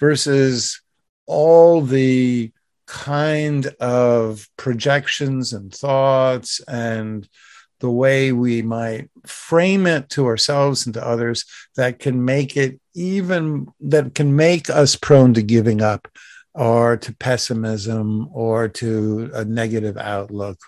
versus 0.00 0.80
all 1.26 1.82
the 1.82 2.50
kind 2.88 3.66
of 3.78 4.48
projections 4.56 5.52
and 5.52 5.72
thoughts 5.72 6.60
and 6.66 7.28
the 7.78 7.90
way 7.92 8.32
we 8.32 8.60
might 8.60 9.08
frame 9.24 9.86
it 9.86 10.08
to 10.08 10.26
ourselves 10.26 10.86
and 10.86 10.94
to 10.94 11.06
others 11.06 11.44
that 11.76 12.00
can 12.00 12.24
make 12.24 12.56
it 12.56 12.80
even 12.92 13.68
that 13.78 14.16
can 14.16 14.34
make 14.34 14.68
us 14.68 14.96
prone 14.96 15.32
to 15.34 15.42
giving 15.42 15.80
up 15.80 16.08
or 16.54 16.96
to 16.96 17.14
pessimism 17.14 18.28
or 18.32 18.66
to 18.66 19.30
a 19.32 19.44
negative 19.44 19.96
outlook 19.96 20.58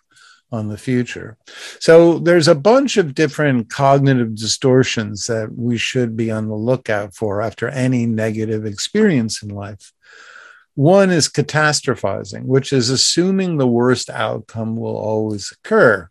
on 0.52 0.68
the 0.68 0.76
future. 0.76 1.38
So 1.80 2.18
there's 2.18 2.48
a 2.48 2.54
bunch 2.54 2.98
of 2.98 3.14
different 3.14 3.70
cognitive 3.70 4.36
distortions 4.36 5.26
that 5.26 5.50
we 5.56 5.78
should 5.78 6.16
be 6.16 6.30
on 6.30 6.48
the 6.48 6.54
lookout 6.54 7.16
for 7.16 7.40
after 7.40 7.68
any 7.68 8.04
negative 8.06 8.66
experience 8.66 9.42
in 9.42 9.48
life. 9.48 9.92
One 10.74 11.10
is 11.10 11.28
catastrophizing, 11.28 12.44
which 12.44 12.72
is 12.72 12.90
assuming 12.90 13.56
the 13.56 13.66
worst 13.66 14.10
outcome 14.10 14.76
will 14.76 14.96
always 14.96 15.52
occur. 15.52 16.08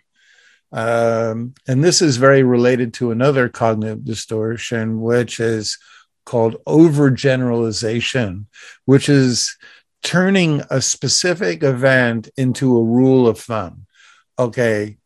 Um, 0.72 1.54
and 1.68 1.84
this 1.84 2.02
is 2.02 2.18
very 2.18 2.44
related 2.44 2.94
to 2.96 3.12
another 3.12 3.50
cognitive 3.50 4.06
distortion, 4.06 5.02
which 5.02 5.40
is 5.40 5.78
called 6.26 6.56
overgeneralization, 6.68 8.46
which 8.86 9.10
is 9.10 9.56
turning 10.04 10.62
a 10.70 10.82
specific 10.82 11.64
event 11.64 12.30
into 12.38 12.78
a 12.78 12.84
rule 12.84 13.28
of 13.28 13.40
thumb 13.40 13.86
okay, 14.38 14.98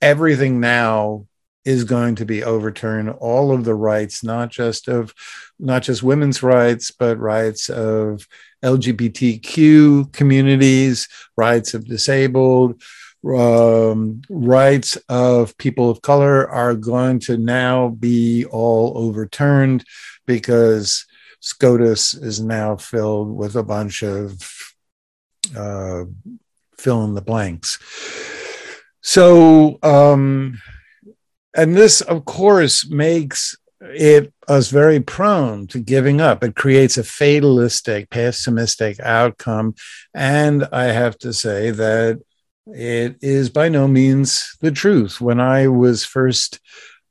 everything 0.00 0.60
now 0.60 1.26
is 1.64 1.84
going 1.84 2.16
to 2.16 2.24
be 2.24 2.42
overturned. 2.42 3.10
All 3.10 3.52
of 3.52 3.64
the 3.64 3.74
rights 3.74 4.24
not 4.24 4.50
just 4.50 4.88
of 4.88 5.14
not 5.58 5.82
just 5.82 6.02
women's 6.02 6.42
rights 6.42 6.90
but 6.90 7.18
rights 7.18 7.68
of 7.70 8.26
lgbtq 8.64 10.12
communities 10.12 11.08
rights 11.36 11.74
of 11.74 11.86
disabled 11.86 12.82
um, 13.36 14.22
rights 14.28 14.96
of 15.08 15.56
people 15.56 15.88
of 15.88 16.02
color 16.02 16.48
are 16.48 16.74
going 16.74 17.20
to 17.20 17.36
now 17.36 17.88
be 17.88 18.44
all 18.46 18.92
overturned 18.96 19.84
because 20.26 21.06
scotus 21.38 22.14
is 22.14 22.40
now 22.40 22.74
filled 22.76 23.32
with 23.32 23.54
a 23.54 23.62
bunch 23.62 24.02
of 24.02 24.40
uh, 25.56 26.04
fill 26.76 27.04
in 27.04 27.14
the 27.14 27.22
blanks 27.22 27.78
so, 29.02 29.78
um, 29.82 30.60
and 31.54 31.76
this, 31.76 32.00
of 32.00 32.24
course, 32.24 32.88
makes 32.88 33.56
it 33.80 34.32
us 34.48 34.70
very 34.70 35.00
prone 35.00 35.66
to 35.66 35.80
giving 35.80 36.20
up. 36.20 36.44
It 36.44 36.54
creates 36.54 36.96
a 36.96 37.04
fatalistic, 37.04 38.10
pessimistic 38.10 39.00
outcome. 39.00 39.74
And 40.14 40.66
I 40.72 40.84
have 40.84 41.18
to 41.18 41.32
say 41.32 41.70
that 41.72 42.20
it 42.66 43.16
is 43.20 43.50
by 43.50 43.68
no 43.68 43.88
means 43.88 44.56
the 44.60 44.70
truth. 44.70 45.20
When 45.20 45.40
I 45.40 45.66
was 45.66 46.04
first 46.04 46.60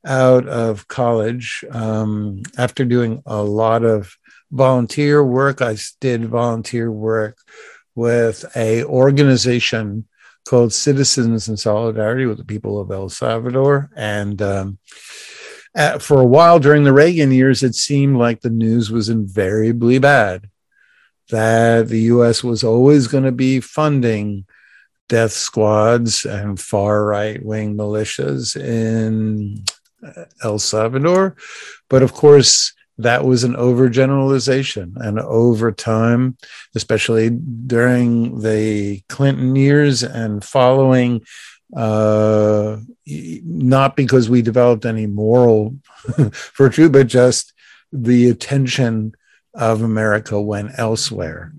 out 0.05 0.48
of 0.48 0.88
college, 0.88 1.63
um, 1.71 2.41
after 2.57 2.86
doing 2.86 3.21
a 3.25 3.43
lot 3.43 3.83
of 3.83 4.15
volunteer 4.51 5.24
work, 5.24 5.62
I 5.62 5.77
did 6.00 6.25
volunteer 6.25 6.89
work 6.89 7.38
with 7.95 8.45
a 8.55 8.86
organization 8.86 10.07
called 10.48 10.74
Citizens 10.74 11.48
in 11.48 11.57
Solidarity 11.57 12.25
with 12.25 12.38
the 12.38 12.45
People 12.45 12.79
of 12.79 12.91
El 12.91 13.10
Salvador. 13.10 13.89
And 13.95 14.41
um, 14.41 14.79
at, 15.75 16.01
for 16.01 16.19
a 16.19 16.25
while 16.25 16.60
during 16.60 16.83
the 16.83 16.93
Reagan 16.93 17.31
years, 17.31 17.63
it 17.63 17.75
seemed 17.75 18.17
like 18.17 18.41
the 18.41 18.50
news 18.50 18.91
was 18.91 19.10
invariably 19.10 20.00
bad, 20.00 20.50
that 21.29 21.88
the 21.88 22.01
US 22.01 22.43
was 22.43 22.63
always 22.63 23.07
going 23.07 23.24
to 23.24 23.31
be 23.31 23.60
funding 23.60 24.45
death 25.07 25.31
squads 25.31 26.25
and 26.25 26.60
far 26.60 27.03
right 27.05 27.43
wing 27.43 27.75
militias 27.75 28.55
in 28.55 29.63
uh, 30.05 30.25
El 30.43 30.57
Salvador. 30.57 31.36
But 31.89 32.01
of 32.01 32.13
course, 32.13 32.74
that 33.03 33.25
was 33.25 33.43
an 33.43 33.53
overgeneralization. 33.53 34.93
And 34.96 35.20
over 35.20 35.72
time, 35.72 36.38
especially 36.75 37.29
during 37.29 38.41
the 38.41 39.01
Clinton 39.10 39.55
years 39.55 40.03
and 40.03 40.43
following, 40.43 41.22
uh, 41.75 42.77
not 43.05 43.96
because 43.96 44.29
we 44.29 44.41
developed 44.41 44.86
any 44.86 45.08
moral 45.08 45.75
virtue, 46.58 46.89
but 46.89 47.08
just 47.08 47.53
the 47.91 48.29
attention 48.29 49.13
of 49.53 49.81
America 49.81 50.39
went 50.39 50.72
elsewhere. 50.77 51.53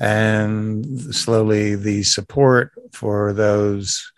And 0.00 1.14
slowly 1.14 1.74
the 1.74 2.02
support 2.02 2.72
for 2.92 3.32
those 3.32 4.12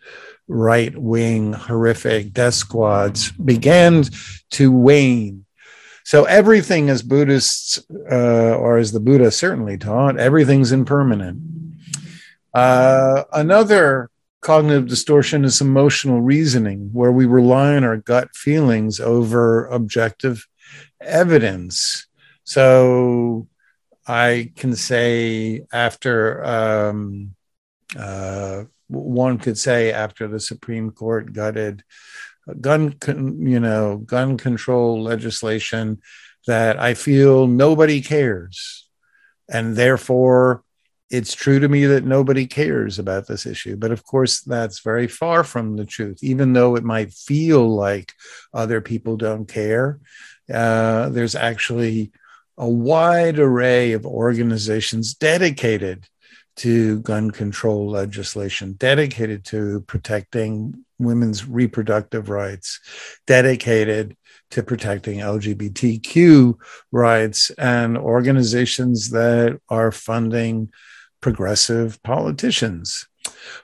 right 0.46 0.96
wing 0.98 1.52
horrific 1.52 2.32
death 2.32 2.54
squads 2.54 3.30
began 3.32 4.04
to 4.50 4.72
wane 4.72 5.46
so 6.10 6.24
everything 6.24 6.90
as 6.90 7.02
Buddhists, 7.04 7.78
uh, 8.10 8.56
or 8.56 8.78
as 8.78 8.90
the 8.90 8.98
Buddha 8.98 9.30
certainly 9.30 9.78
taught, 9.78 10.18
everything's 10.18 10.72
impermanent. 10.72 11.40
Uh, 12.52 13.22
another 13.32 14.10
cognitive 14.40 14.88
distortion 14.88 15.44
is 15.44 15.60
emotional 15.60 16.20
reasoning, 16.20 16.90
where 16.92 17.12
we 17.12 17.26
rely 17.26 17.76
on 17.76 17.84
our 17.84 17.96
gut 17.96 18.34
feelings 18.34 18.98
over 18.98 19.66
objective 19.66 20.48
evidence. 21.00 22.08
So 22.42 23.46
I 24.04 24.50
can 24.56 24.74
say 24.74 25.64
after 25.72 26.44
um, 26.44 27.36
uh, 27.96 28.64
one 28.88 29.38
could 29.38 29.56
say 29.56 29.92
after 29.92 30.26
the 30.26 30.40
Supreme 30.40 30.90
Court 30.90 31.32
gutted 31.32 31.84
gun, 32.60 32.92
con, 32.92 33.46
you 33.46 33.60
know, 33.60 33.98
gun 33.98 34.36
control 34.36 35.02
legislation. 35.02 36.00
that 36.46 36.80
I 36.80 36.94
feel 36.94 37.46
nobody 37.46 38.00
cares. 38.00 38.88
And 39.48 39.76
therefore, 39.76 40.64
it's 41.10 41.34
true 41.34 41.58
to 41.58 41.68
me 41.68 41.86
that 41.86 42.04
nobody 42.04 42.46
cares 42.46 42.98
about 42.98 43.26
this 43.26 43.44
issue. 43.44 43.76
But 43.76 43.90
of 43.90 44.04
course, 44.04 44.40
that's 44.42 44.80
very 44.80 45.08
far 45.08 45.42
from 45.42 45.76
the 45.76 45.84
truth, 45.84 46.22
even 46.22 46.52
though 46.52 46.76
it 46.76 46.84
might 46.84 47.12
feel 47.12 47.68
like 47.68 48.12
other 48.54 48.80
people 48.80 49.16
don't 49.16 49.46
care. 49.46 49.98
Uh, 50.52 51.08
there's 51.08 51.34
actually 51.34 52.12
a 52.56 52.68
wide 52.68 53.38
array 53.38 53.92
of 53.92 54.06
organizations 54.06 55.14
dedicated 55.14 56.06
to 56.56 57.00
gun 57.00 57.30
control 57.30 57.90
legislation, 57.90 58.74
dedicated 58.74 59.44
to 59.46 59.80
protecting 59.86 60.84
women's 61.00 61.48
reproductive 61.48 62.28
rights, 62.28 62.80
dedicated 63.26 64.16
to 64.50 64.62
protecting 64.62 65.18
LGBTQ 65.18 66.54
rights, 66.92 67.50
and 67.50 67.96
organizations 67.96 69.10
that 69.10 69.60
are 69.68 69.92
funding 69.92 70.72
progressive 71.20 72.02
politicians. 72.02 73.06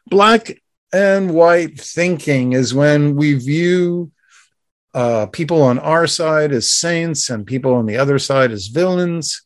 Black 0.06 0.60
and 0.92 1.34
white 1.34 1.80
thinking 1.80 2.52
is 2.52 2.74
when 2.74 3.16
we 3.16 3.34
view 3.34 4.12
uh, 4.94 5.26
people 5.26 5.62
on 5.62 5.78
our 5.78 6.06
side 6.06 6.52
as 6.52 6.70
saints 6.70 7.28
and 7.28 7.46
people 7.46 7.74
on 7.74 7.86
the 7.86 7.98
other 7.98 8.18
side 8.18 8.50
as 8.50 8.68
villains. 8.68 9.42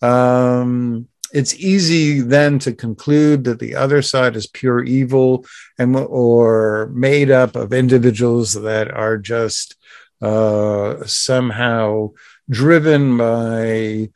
Um, 0.00 1.08
it's 1.32 1.54
easy 1.54 2.20
then 2.20 2.58
to 2.60 2.72
conclude 2.72 3.44
that 3.44 3.58
the 3.58 3.74
other 3.74 4.02
side 4.02 4.36
is 4.36 4.46
pure 4.46 4.82
evil 4.84 5.46
and 5.78 5.96
or 5.96 6.90
made 6.92 7.30
up 7.30 7.56
of 7.56 7.72
individuals 7.72 8.52
that 8.52 8.90
are 8.90 9.18
just 9.18 9.76
uh, 10.20 11.04
somehow 11.04 12.10
driven 12.48 13.16
by 13.16 14.10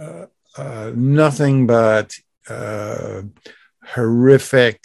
uh, 0.00 0.26
uh, 0.56 0.92
nothing 0.94 1.66
but 1.66 2.14
uh, 2.48 3.22
horrific, 3.84 4.84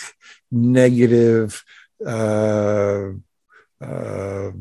negative 0.51 1.63
uh, 2.05 3.09
uh, 3.81 4.51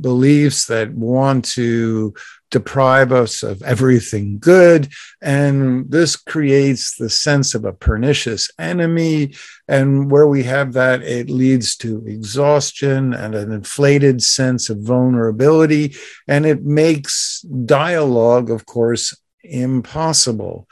beliefs 0.00 0.66
that 0.66 0.92
want 0.92 1.44
to 1.44 2.14
deprive 2.52 3.10
us 3.10 3.42
of 3.42 3.60
everything 3.62 4.38
good. 4.38 4.92
And 5.20 5.90
this 5.90 6.14
creates 6.14 6.96
the 6.96 7.10
sense 7.10 7.54
of 7.56 7.64
a 7.64 7.72
pernicious 7.72 8.48
enemy. 8.58 9.34
And 9.66 10.10
where 10.10 10.28
we 10.28 10.44
have 10.44 10.74
that, 10.74 11.02
it 11.02 11.28
leads 11.28 11.74
to 11.78 12.04
exhaustion 12.06 13.14
and 13.14 13.34
an 13.34 13.50
inflated 13.50 14.22
sense 14.22 14.70
of 14.70 14.78
vulnerability. 14.82 15.96
And 16.28 16.46
it 16.46 16.62
makes 16.62 17.40
dialogue, 17.40 18.50
of 18.50 18.66
course, 18.66 19.16
impossible. 19.42 20.68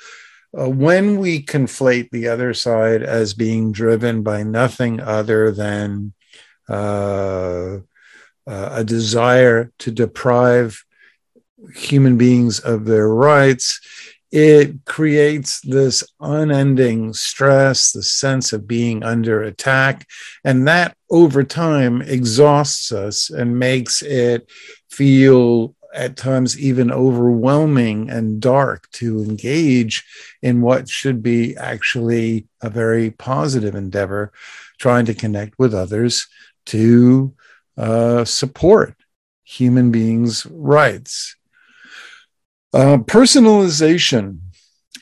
Uh, 0.56 0.68
when 0.68 1.18
we 1.18 1.42
conflate 1.42 2.10
the 2.10 2.28
other 2.28 2.52
side 2.52 3.02
as 3.02 3.34
being 3.34 3.72
driven 3.72 4.22
by 4.22 4.42
nothing 4.42 5.00
other 5.00 5.50
than 5.50 6.12
uh, 6.68 7.78
uh, 8.46 8.68
a 8.72 8.84
desire 8.84 9.72
to 9.78 9.90
deprive 9.90 10.84
human 11.74 12.16
beings 12.16 12.60
of 12.60 12.84
their 12.84 13.08
rights, 13.08 13.80
it 14.32 14.84
creates 14.84 15.60
this 15.62 16.04
unending 16.20 17.12
stress, 17.12 17.92
the 17.92 18.02
sense 18.02 18.52
of 18.52 18.68
being 18.68 19.02
under 19.02 19.42
attack. 19.42 20.06
And 20.44 20.68
that 20.68 20.96
over 21.10 21.42
time 21.42 22.00
exhausts 22.02 22.92
us 22.92 23.30
and 23.30 23.58
makes 23.58 24.02
it 24.02 24.48
feel 24.88 25.74
at 25.92 26.16
times 26.16 26.58
even 26.58 26.92
overwhelming 26.92 28.10
and 28.10 28.40
dark 28.40 28.88
to 28.92 29.22
engage 29.24 30.04
in 30.40 30.60
what 30.60 30.88
should 30.88 31.22
be 31.22 31.56
actually 31.56 32.46
a 32.62 32.70
very 32.70 33.10
positive 33.10 33.74
endeavor, 33.74 34.32
trying 34.78 35.04
to 35.06 35.14
connect 35.14 35.58
with 35.58 35.74
others 35.74 36.28
to 36.66 37.34
uh, 37.76 38.24
support 38.24 38.94
human 39.42 39.90
beings' 39.90 40.46
rights. 40.46 41.34
Uh, 42.72 42.98
personalization 42.98 44.38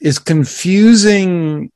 is 0.01 0.19
confusing 0.19 1.71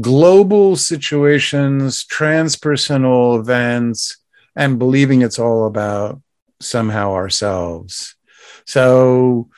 global 0.00 0.76
situations, 0.76 2.04
transpersonal 2.04 3.38
events, 3.40 4.18
and 4.54 4.78
believing 4.78 5.22
it's 5.22 5.38
all 5.38 5.66
about 5.66 6.20
somehow 6.60 7.12
ourselves. 7.12 8.16
So, 8.66 9.48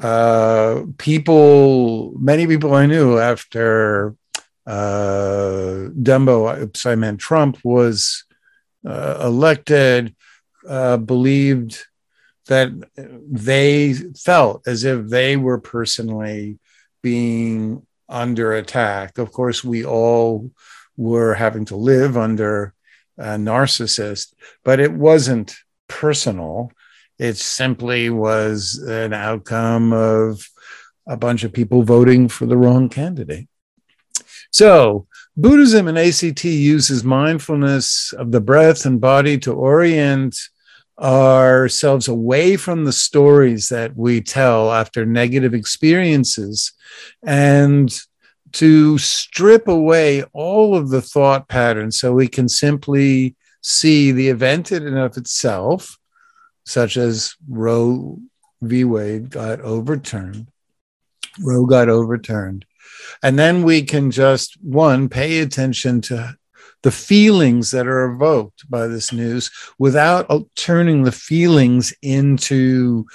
uh, 0.00 0.82
people, 0.98 2.12
many 2.18 2.46
people 2.46 2.74
I 2.74 2.86
knew 2.86 3.18
after 3.18 4.16
uh, 4.66 5.90
Dumbo, 6.02 6.86
I 6.86 6.94
meant 6.96 7.20
Trump, 7.20 7.58
was 7.62 8.24
uh, 8.84 9.20
elected, 9.22 10.14
uh, 10.68 10.96
believed 10.96 11.86
that 12.50 12.72
they 13.30 13.92
felt 13.92 14.66
as 14.66 14.82
if 14.82 15.06
they 15.06 15.36
were 15.36 15.60
personally 15.60 16.58
being 17.00 17.86
under 18.08 18.52
attack. 18.52 19.18
Of 19.18 19.30
course, 19.30 19.62
we 19.62 19.84
all 19.84 20.50
were 20.96 21.34
having 21.34 21.64
to 21.66 21.76
live 21.76 22.16
under 22.16 22.74
a 23.16 23.36
narcissist, 23.36 24.34
but 24.64 24.80
it 24.80 24.92
wasn't 24.92 25.54
personal. 25.86 26.72
It 27.20 27.36
simply 27.36 28.10
was 28.10 28.82
an 28.84 29.12
outcome 29.12 29.92
of 29.92 30.44
a 31.06 31.16
bunch 31.16 31.44
of 31.44 31.52
people 31.52 31.84
voting 31.84 32.26
for 32.26 32.46
the 32.46 32.56
wrong 32.56 32.88
candidate. 32.88 33.46
So, 34.50 35.06
Buddhism 35.36 35.86
and 35.86 35.96
ACT 35.96 36.44
uses 36.44 37.04
mindfulness 37.04 38.12
of 38.12 38.32
the 38.32 38.40
breath 38.40 38.84
and 38.86 39.00
body 39.00 39.38
to 39.38 39.52
orient 39.52 40.36
ourselves 41.00 42.08
away 42.08 42.56
from 42.56 42.84
the 42.84 42.92
stories 42.92 43.68
that 43.68 43.96
we 43.96 44.20
tell 44.20 44.70
after 44.72 45.06
negative 45.06 45.54
experiences 45.54 46.72
and 47.22 47.98
to 48.52 48.98
strip 48.98 49.68
away 49.68 50.24
all 50.32 50.76
of 50.76 50.90
the 50.90 51.00
thought 51.00 51.48
patterns 51.48 51.98
so 51.98 52.12
we 52.12 52.28
can 52.28 52.48
simply 52.48 53.36
see 53.62 54.12
the 54.12 54.28
event 54.28 54.72
in 54.72 54.86
and 54.86 54.98
of 54.98 55.16
itself, 55.16 55.98
such 56.64 56.96
as 56.96 57.34
Roe 57.48 58.18
v. 58.60 58.84
Wade 58.84 59.30
got 59.30 59.60
overturned. 59.60 60.48
Roe 61.40 61.66
got 61.66 61.88
overturned. 61.88 62.66
And 63.22 63.38
then 63.38 63.62
we 63.62 63.82
can 63.82 64.10
just, 64.10 64.56
one, 64.62 65.08
pay 65.08 65.40
attention 65.40 66.00
to 66.02 66.36
the 66.82 66.90
feelings 66.90 67.70
that 67.70 67.86
are 67.86 68.12
evoked 68.12 68.68
by 68.70 68.86
this 68.86 69.12
news 69.12 69.50
without 69.78 70.26
turning 70.56 71.02
the 71.02 71.12
feelings 71.12 71.92
into 72.02 73.06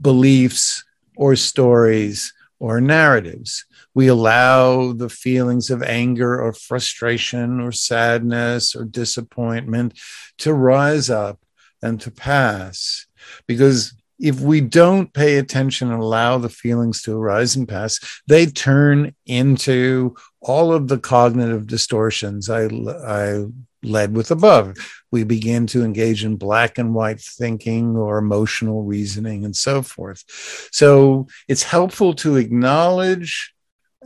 beliefs 0.00 0.84
or 1.16 1.36
stories 1.36 2.32
or 2.58 2.80
narratives. 2.80 3.64
We 3.94 4.06
allow 4.08 4.92
the 4.92 5.08
feelings 5.08 5.70
of 5.70 5.82
anger 5.82 6.40
or 6.40 6.52
frustration 6.52 7.60
or 7.60 7.72
sadness 7.72 8.74
or 8.74 8.84
disappointment 8.84 9.98
to 10.38 10.54
rise 10.54 11.10
up 11.10 11.38
and 11.82 12.00
to 12.00 12.10
pass 12.10 13.06
because 13.46 13.94
if 14.22 14.40
we 14.40 14.60
don't 14.60 15.12
pay 15.12 15.36
attention 15.36 15.90
and 15.90 16.00
allow 16.00 16.38
the 16.38 16.48
feelings 16.48 17.02
to 17.02 17.18
arise 17.18 17.56
and 17.56 17.68
pass, 17.68 17.98
they 18.28 18.46
turn 18.46 19.14
into 19.26 20.14
all 20.40 20.72
of 20.72 20.86
the 20.86 20.98
cognitive 20.98 21.66
distortions 21.66 22.48
I, 22.48 22.66
I 22.66 23.46
led 23.82 24.14
with 24.14 24.30
above. 24.30 24.76
We 25.10 25.24
begin 25.24 25.66
to 25.68 25.84
engage 25.84 26.24
in 26.24 26.36
black 26.36 26.78
and 26.78 26.94
white 26.94 27.20
thinking 27.20 27.96
or 27.96 28.18
emotional 28.18 28.84
reasoning 28.84 29.44
and 29.44 29.56
so 29.56 29.82
forth. 29.82 30.22
So 30.70 31.26
it's 31.48 31.64
helpful 31.64 32.14
to 32.14 32.36
acknowledge 32.36 33.52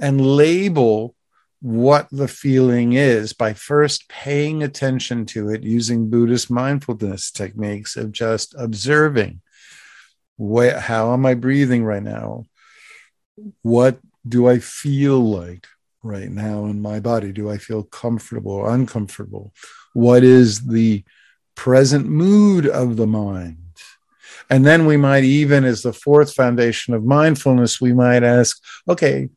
and 0.00 0.18
label 0.26 1.14
what 1.60 2.08
the 2.10 2.28
feeling 2.28 2.94
is 2.94 3.34
by 3.34 3.52
first 3.52 4.08
paying 4.08 4.62
attention 4.62 5.26
to 5.26 5.50
it 5.50 5.62
using 5.62 6.08
Buddhist 6.08 6.50
mindfulness 6.50 7.30
techniques 7.30 7.96
of 7.96 8.12
just 8.12 8.54
observing 8.58 9.42
where, 10.36 10.78
how 10.78 11.12
am 11.12 11.26
I 11.26 11.34
breathing 11.34 11.84
right 11.84 12.02
now? 12.02 12.44
What 13.62 13.98
do 14.26 14.48
I 14.48 14.58
feel 14.58 15.20
like 15.20 15.66
right 16.02 16.30
now 16.30 16.66
in 16.66 16.80
my 16.80 17.00
body? 17.00 17.32
Do 17.32 17.50
I 17.50 17.58
feel 17.58 17.82
comfortable 17.82 18.52
or 18.52 18.74
uncomfortable? 18.74 19.52
What 19.92 20.22
is 20.24 20.66
the 20.66 21.04
present 21.54 22.06
mood 22.06 22.66
of 22.66 22.96
the 22.96 23.06
mind? 23.06 23.58
And 24.48 24.64
then 24.64 24.86
we 24.86 24.96
might 24.96 25.24
even, 25.24 25.64
as 25.64 25.82
the 25.82 25.92
fourth 25.92 26.32
foundation 26.32 26.94
of 26.94 27.04
mindfulness, 27.04 27.80
we 27.80 27.92
might 27.92 28.22
ask, 28.22 28.62
okay, 28.88 29.28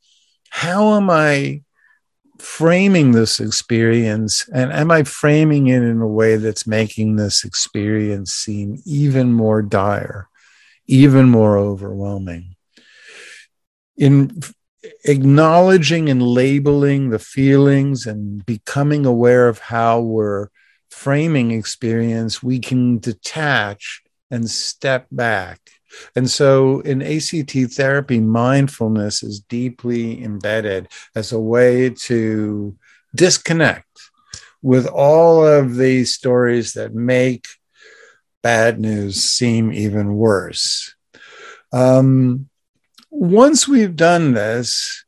how 0.49 0.95
am 0.95 1.09
I 1.09 1.63
framing 2.37 3.11
this 3.11 3.39
experience? 3.39 4.47
And 4.53 4.71
am 4.71 4.91
I 4.91 5.03
framing 5.03 5.67
it 5.67 5.81
in 5.81 6.01
a 6.01 6.07
way 6.07 6.35
that's 6.37 6.67
making 6.67 7.15
this 7.15 7.43
experience 7.43 8.33
seem 8.33 8.81
even 8.85 9.33
more 9.33 9.61
dire? 9.61 10.28
Even 10.89 11.29
more 11.29 11.57
overwhelming. 11.57 12.55
in 13.97 14.31
acknowledging 15.03 16.09
and 16.09 16.23
labeling 16.23 17.09
the 17.09 17.19
feelings 17.19 18.05
and 18.07 18.45
becoming 18.45 19.05
aware 19.05 19.49
of 19.49 19.59
how 19.59 19.99
we're 19.99 20.47
framing 20.89 21.51
experience, 21.51 22.41
we 22.41 22.59
can 22.59 22.97
detach 22.97 24.01
and 24.31 24.49
step 24.49 25.05
back. 25.11 25.59
And 26.15 26.29
so 26.29 26.79
in 26.81 27.01
ACT 27.01 27.73
therapy, 27.73 28.19
mindfulness 28.19 29.21
is 29.21 29.41
deeply 29.41 30.23
embedded 30.23 30.87
as 31.13 31.31
a 31.31 31.39
way 31.39 31.89
to 32.07 32.75
disconnect 33.13 33.85
with 34.61 34.87
all 34.87 35.45
of 35.45 35.75
these 35.75 36.13
stories 36.13 36.73
that 36.73 36.93
make 36.93 37.47
bad 38.41 38.79
news 38.79 39.23
seem 39.23 39.71
even 39.71 40.15
worse. 40.15 40.95
Um, 41.71 42.49
once 43.11 43.67
we've 43.67 43.95
done 43.95 44.33
this, 44.33 45.03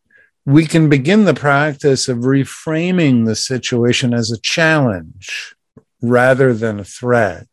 we 0.45 0.65
can 0.65 0.89
begin 0.89 1.25
the 1.25 1.33
practice 1.33 2.07
of 2.07 2.19
reframing 2.19 3.25
the 3.25 3.35
situation 3.35 4.13
as 4.13 4.31
a 4.31 4.39
challenge 4.41 5.55
rather 6.01 6.53
than 6.53 6.79
a 6.79 6.83
threat. 6.83 7.47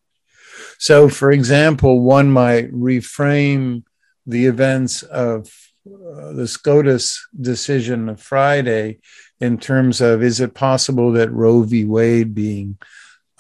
So, 0.79 1.09
for 1.09 1.31
example, 1.31 2.01
one 2.01 2.31
might 2.31 2.73
reframe 2.73 3.83
the 4.27 4.47
events 4.47 5.03
of 5.03 5.51
uh, 5.87 6.33
the 6.33 6.47
SCOTUS 6.47 7.29
decision 7.41 8.09
of 8.09 8.21
Friday 8.21 8.99
in 9.41 9.59
terms 9.59 10.01
of 10.01 10.23
is 10.23 10.41
it 10.41 10.55
possible 10.55 11.13
that 11.13 11.33
Roe 11.33 11.63
v. 11.63 11.85
Wade 11.85 12.35
being 12.35 12.79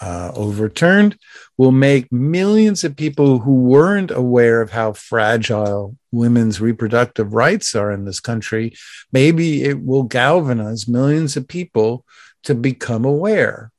uh, 0.00 0.32
overturned 0.34 1.18
will 1.56 1.72
make 1.72 2.10
millions 2.12 2.84
of 2.84 2.96
people 2.96 3.40
who 3.40 3.54
weren't 3.62 4.10
aware 4.10 4.62
of 4.62 4.70
how 4.70 4.92
fragile 4.92 5.96
women's 6.12 6.60
reproductive 6.60 7.34
rights 7.34 7.74
are 7.74 7.90
in 7.90 8.04
this 8.04 8.20
country, 8.20 8.74
maybe 9.12 9.64
it 9.64 9.80
will 9.82 10.04
galvanize 10.04 10.88
millions 10.88 11.36
of 11.36 11.48
people 11.48 12.04
to 12.44 12.54
become 12.54 13.04
aware, 13.04 13.72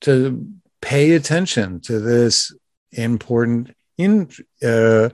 to 0.00 0.46
pay 0.80 1.12
attention 1.12 1.80
to 1.80 2.00
this 2.00 2.54
important 2.92 3.74
in 3.98 4.28
uh, 4.62 5.10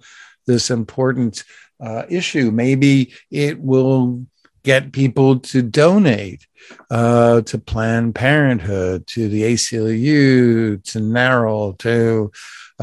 this 0.46 0.70
important 0.70 1.42
uh, 1.80 2.04
issue. 2.08 2.50
Maybe 2.50 3.12
it 3.30 3.60
will 3.60 4.26
get 4.66 4.90
people 4.90 5.38
to 5.38 5.62
donate 5.62 6.44
uh, 6.90 7.40
to 7.42 7.56
Planned 7.56 8.16
Parenthood, 8.16 9.06
to 9.06 9.28
the 9.28 9.42
ACLU, 9.44 10.82
to 10.82 10.98
NARAL, 10.98 11.78
to 11.78 12.32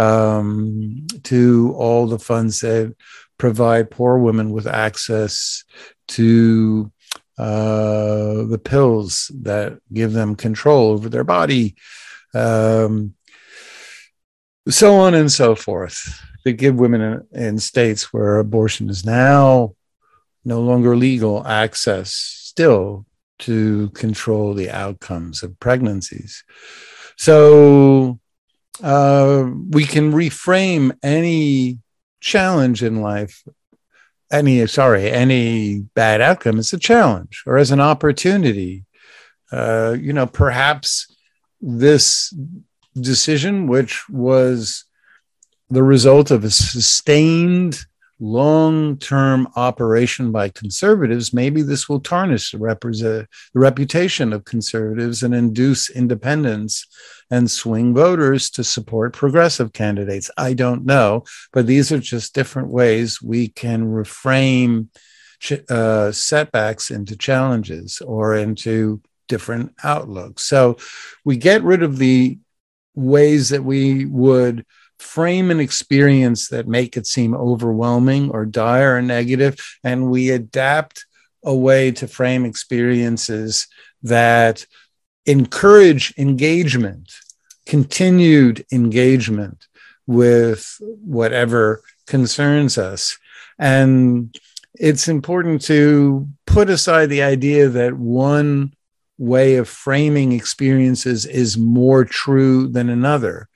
um, 0.01 1.05
to 1.23 1.75
all 1.77 2.07
the 2.07 2.17
funds 2.17 2.61
that 2.61 2.95
provide 3.37 3.91
poor 3.91 4.17
women 4.17 4.51
with 4.51 4.65
access 4.65 5.65
to 6.07 6.89
uh, 7.37 8.45
the 8.45 8.61
pills 8.63 9.29
that 9.41 9.77
give 9.91 10.13
them 10.13 10.35
control 10.35 10.91
over 10.91 11.09
their 11.09 11.25
body, 11.25 11.75
um, 12.33 13.13
so 14.69 14.95
on 14.95 15.13
and 15.13 15.31
so 15.31 15.53
forth. 15.53 16.21
To 16.45 16.53
give 16.53 16.75
women 16.75 17.01
in, 17.01 17.41
in 17.41 17.59
states 17.59 18.13
where 18.13 18.39
abortion 18.39 18.89
is 18.89 19.05
now 19.05 19.75
no 20.45 20.61
longer 20.61 20.95
legal 20.95 21.45
access 21.47 22.13
still 22.13 23.05
to 23.39 23.89
control 23.89 24.53
the 24.53 24.69
outcomes 24.69 25.43
of 25.43 25.59
pregnancies. 25.59 26.43
So 27.17 28.19
uh, 28.81 29.49
we 29.69 29.85
can 29.85 30.11
reframe 30.13 30.97
any 31.03 31.79
challenge 32.19 32.83
in 32.83 33.01
life, 33.01 33.43
any, 34.31 34.65
sorry, 34.67 35.11
any 35.11 35.79
bad 35.93 36.21
outcome 36.21 36.57
as 36.57 36.73
a 36.73 36.79
challenge 36.79 37.43
or 37.45 37.57
as 37.57 37.71
an 37.71 37.79
opportunity. 37.79 38.85
Uh, 39.51 39.95
you 39.99 40.13
know, 40.13 40.25
perhaps 40.25 41.13
this 41.61 42.33
decision, 42.95 43.67
which 43.67 44.07
was 44.09 44.85
the 45.69 45.83
result 45.83 46.31
of 46.31 46.43
a 46.43 46.51
sustained 46.51 47.85
long 48.23 48.97
term 48.97 49.47
operation 49.55 50.31
by 50.31 50.47
conservatives, 50.49 51.33
maybe 51.33 51.61
this 51.61 51.89
will 51.89 51.99
tarnish 51.99 52.51
the, 52.51 52.57
represent, 52.57 53.27
the 53.53 53.59
reputation 53.59 54.31
of 54.31 54.45
conservatives 54.45 55.23
and 55.23 55.35
induce 55.35 55.89
independents 55.89 56.87
and 57.29 57.51
swing 57.51 57.93
voters 57.93 58.49
to 58.51 58.63
support 58.63 59.13
progressive 59.13 59.73
candidates. 59.73 60.31
I 60.37 60.53
don't 60.53 60.85
know, 60.85 61.25
but 61.51 61.67
these 61.67 61.91
are 61.91 61.99
just 61.99 62.33
different 62.33 62.69
ways 62.69 63.21
we 63.21 63.49
can 63.49 63.85
reframe 63.85 64.87
uh, 65.69 66.11
setbacks 66.13 66.91
into 66.91 67.17
challenges 67.17 67.99
or 67.99 68.35
into 68.35 69.01
different 69.27 69.73
outlooks. 69.83 70.43
So 70.43 70.77
we 71.25 71.35
get 71.35 71.63
rid 71.63 71.83
of 71.83 71.97
the 71.97 72.39
ways 72.95 73.49
that 73.49 73.63
we 73.63 74.05
would 74.05 74.65
frame 74.99 75.51
an 75.51 75.59
experience 75.59 76.49
that 76.49 76.67
make 76.67 76.97
it 76.97 77.07
seem 77.07 77.33
overwhelming 77.33 78.29
or 78.31 78.45
dire 78.45 78.97
or 78.97 79.01
negative, 79.01 79.57
and 79.83 80.09
we 80.09 80.29
adapt 80.29 81.05
a 81.43 81.55
way 81.55 81.91
to 81.91 82.07
frame 82.07 82.45
experiences 82.45 83.67
that 84.01 84.65
encourage 85.25 86.13
engagement, 86.17 87.11
continued 87.65 88.65
engagement 88.71 89.67
with 90.07 90.77
whatever 90.81 91.81
concerns 92.07 92.77
us. 92.77 93.17
And 93.57 94.35
it's 94.75 95.07
important 95.07 95.61
to 95.63 96.27
put 96.45 96.69
aside 96.69 97.07
the 97.07 97.23
idea 97.23 97.69
that 97.69 97.93
one 97.93 98.73
way 99.17 99.55
of 99.55 99.69
framing 99.69 100.31
experiences 100.31 101.25
is 101.25 101.57
more 101.57 102.03
true 102.03 102.67
than 102.67 102.89
another 102.89 103.47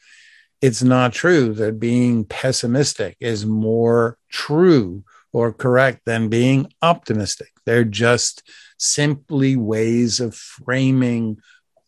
it's 0.61 0.83
not 0.83 1.13
true 1.13 1.53
that 1.53 1.79
being 1.79 2.25
pessimistic 2.25 3.15
is 3.19 3.45
more 3.45 4.17
true 4.29 5.03
or 5.31 5.53
correct 5.53 6.01
than 6.05 6.29
being 6.29 6.71
optimistic. 6.81 7.49
They're 7.65 7.83
just 7.83 8.43
simply 8.77 9.55
ways 9.55 10.19
of 10.19 10.35
framing 10.35 11.37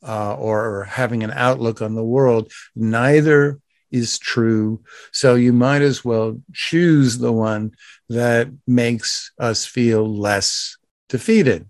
uh, 0.08 0.36
or 0.36 0.84
having 0.86 1.24
an 1.24 1.32
outlook 1.32 1.82
on 1.82 1.96
the 1.96 2.04
world. 2.04 2.52
Neither 2.76 3.60
is 3.92 4.20
true. 4.20 4.82
So 5.12 5.36
you 5.36 5.52
might 5.52 5.82
as 5.82 6.06
well 6.06 6.40
choose 6.54 7.18
the 7.18 7.34
one 7.34 7.72
that 8.10 8.50
makes 8.68 9.32
us 9.40 9.66
feel 9.66 10.08
less 10.08 10.78
defeated. 11.10 11.68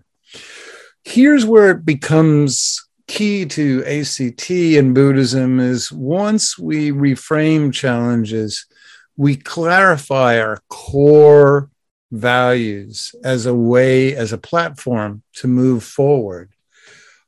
Here's 1.03 1.45
where 1.45 1.71
it 1.71 1.85
becomes 1.85 2.85
key 3.09 3.43
to 3.43 3.83
ACT 3.85 4.51
and 4.51 4.93
Buddhism 4.93 5.59
is 5.59 5.91
once 5.91 6.57
we 6.59 6.91
reframe 6.91 7.73
challenges, 7.73 8.67
we 9.17 9.35
clarify 9.35 10.39
our 10.39 10.59
core 10.69 11.71
values 12.11 13.13
as 13.23 13.47
a 13.47 13.53
way, 13.53 14.15
as 14.15 14.31
a 14.31 14.37
platform 14.37 15.23
to 15.33 15.47
move 15.47 15.83
forward. 15.83 16.51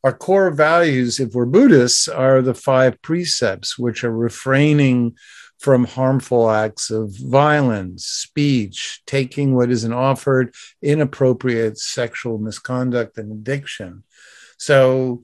Our 0.04 0.14
core 0.14 0.52
values, 0.52 1.20
if 1.20 1.34
we're 1.34 1.46
Buddhists, 1.46 2.08
are 2.08 2.44
the 2.44 2.54
five 2.54 3.02
precepts, 3.02 3.78
which 3.78 4.04
are 4.04 4.16
refraining 4.16 5.16
from 5.58 5.86
harmful 5.86 6.50
acts 6.50 6.92
of 6.92 7.16
violence, 7.18 8.06
speech, 8.06 9.02
taking 9.08 9.56
what 9.56 9.72
isn't 9.72 9.94
offered, 9.94 10.54
inappropriate 10.82 11.80
sexual 11.80 12.38
misconduct, 12.38 13.18
and 13.18 13.32
addiction. 13.32 14.04
So, 14.58 15.24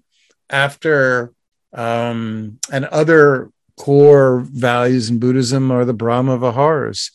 after 0.49 1.33
um, 1.73 2.59
and 2.71 2.85
other 2.85 3.51
core 3.77 4.39
values 4.39 5.09
in 5.09 5.19
Buddhism 5.19 5.71
are 5.71 5.85
the 5.85 5.93
Brahma 5.93 6.37
Viharas, 6.37 7.11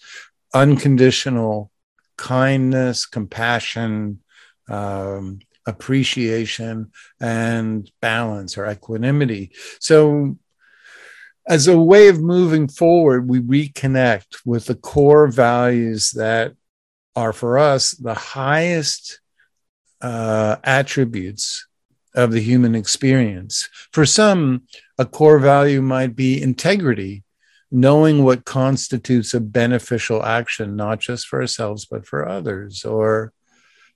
unconditional 0.54 1.70
kindness, 2.16 3.06
compassion, 3.06 4.20
um, 4.68 5.40
appreciation, 5.66 6.92
and 7.20 7.90
balance 8.00 8.56
or 8.56 8.70
equanimity. 8.70 9.50
So, 9.80 10.36
as 11.48 11.66
a 11.66 11.76
way 11.76 12.06
of 12.06 12.20
moving 12.20 12.68
forward, 12.68 13.28
we 13.28 13.40
reconnect 13.40 14.38
with 14.44 14.66
the 14.66 14.76
core 14.76 15.26
values 15.26 16.12
that 16.12 16.54
are 17.16 17.32
for 17.32 17.58
us 17.58 17.90
the 17.92 18.14
highest 18.14 19.20
uh, 20.00 20.56
attributes 20.62 21.66
of 22.14 22.32
the 22.32 22.40
human 22.40 22.74
experience. 22.74 23.68
For 23.92 24.04
some, 24.04 24.62
a 24.98 25.06
core 25.06 25.38
value 25.38 25.82
might 25.82 26.14
be 26.14 26.40
integrity, 26.40 27.24
knowing 27.70 28.22
what 28.22 28.44
constitutes 28.44 29.32
a 29.34 29.40
beneficial 29.40 30.22
action, 30.22 30.76
not 30.76 31.00
just 31.00 31.26
for 31.26 31.40
ourselves, 31.40 31.86
but 31.86 32.06
for 32.06 32.28
others, 32.28 32.84
or 32.84 33.32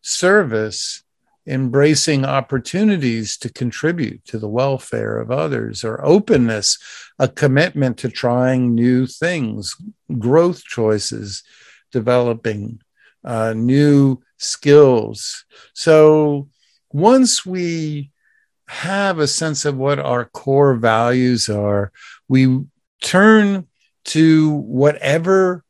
service, 0.00 1.02
embracing 1.46 2.24
opportunities 2.24 3.37
to 3.37 3.52
contribute 3.52 4.24
to 4.24 4.38
the 4.38 4.48
welfare 4.48 5.18
of 5.20 5.31
others, 5.31 5.85
or 5.85 6.05
openness, 6.05 6.79
a 7.18 7.29
commitment 7.29 7.98
to 7.98 8.09
trying 8.09 8.74
new 8.74 9.07
things, 9.07 9.76
growth 10.18 10.64
choices, 10.64 11.44
developing 11.92 12.81
uh, 13.24 13.52
new 13.52 14.20
skills. 14.38 15.44
So 15.74 16.48
once 16.96 17.44
we 17.44 18.11
have 18.68 19.18
a 19.18 19.26
sense 19.26 19.66
of 19.66 19.76
what 19.76 19.98
our 19.98 20.24
core 20.24 20.74
values 20.74 21.50
are, 21.50 21.92
we 22.26 22.64
turn 23.02 23.66
to 24.06 24.50
whatever 24.50 25.62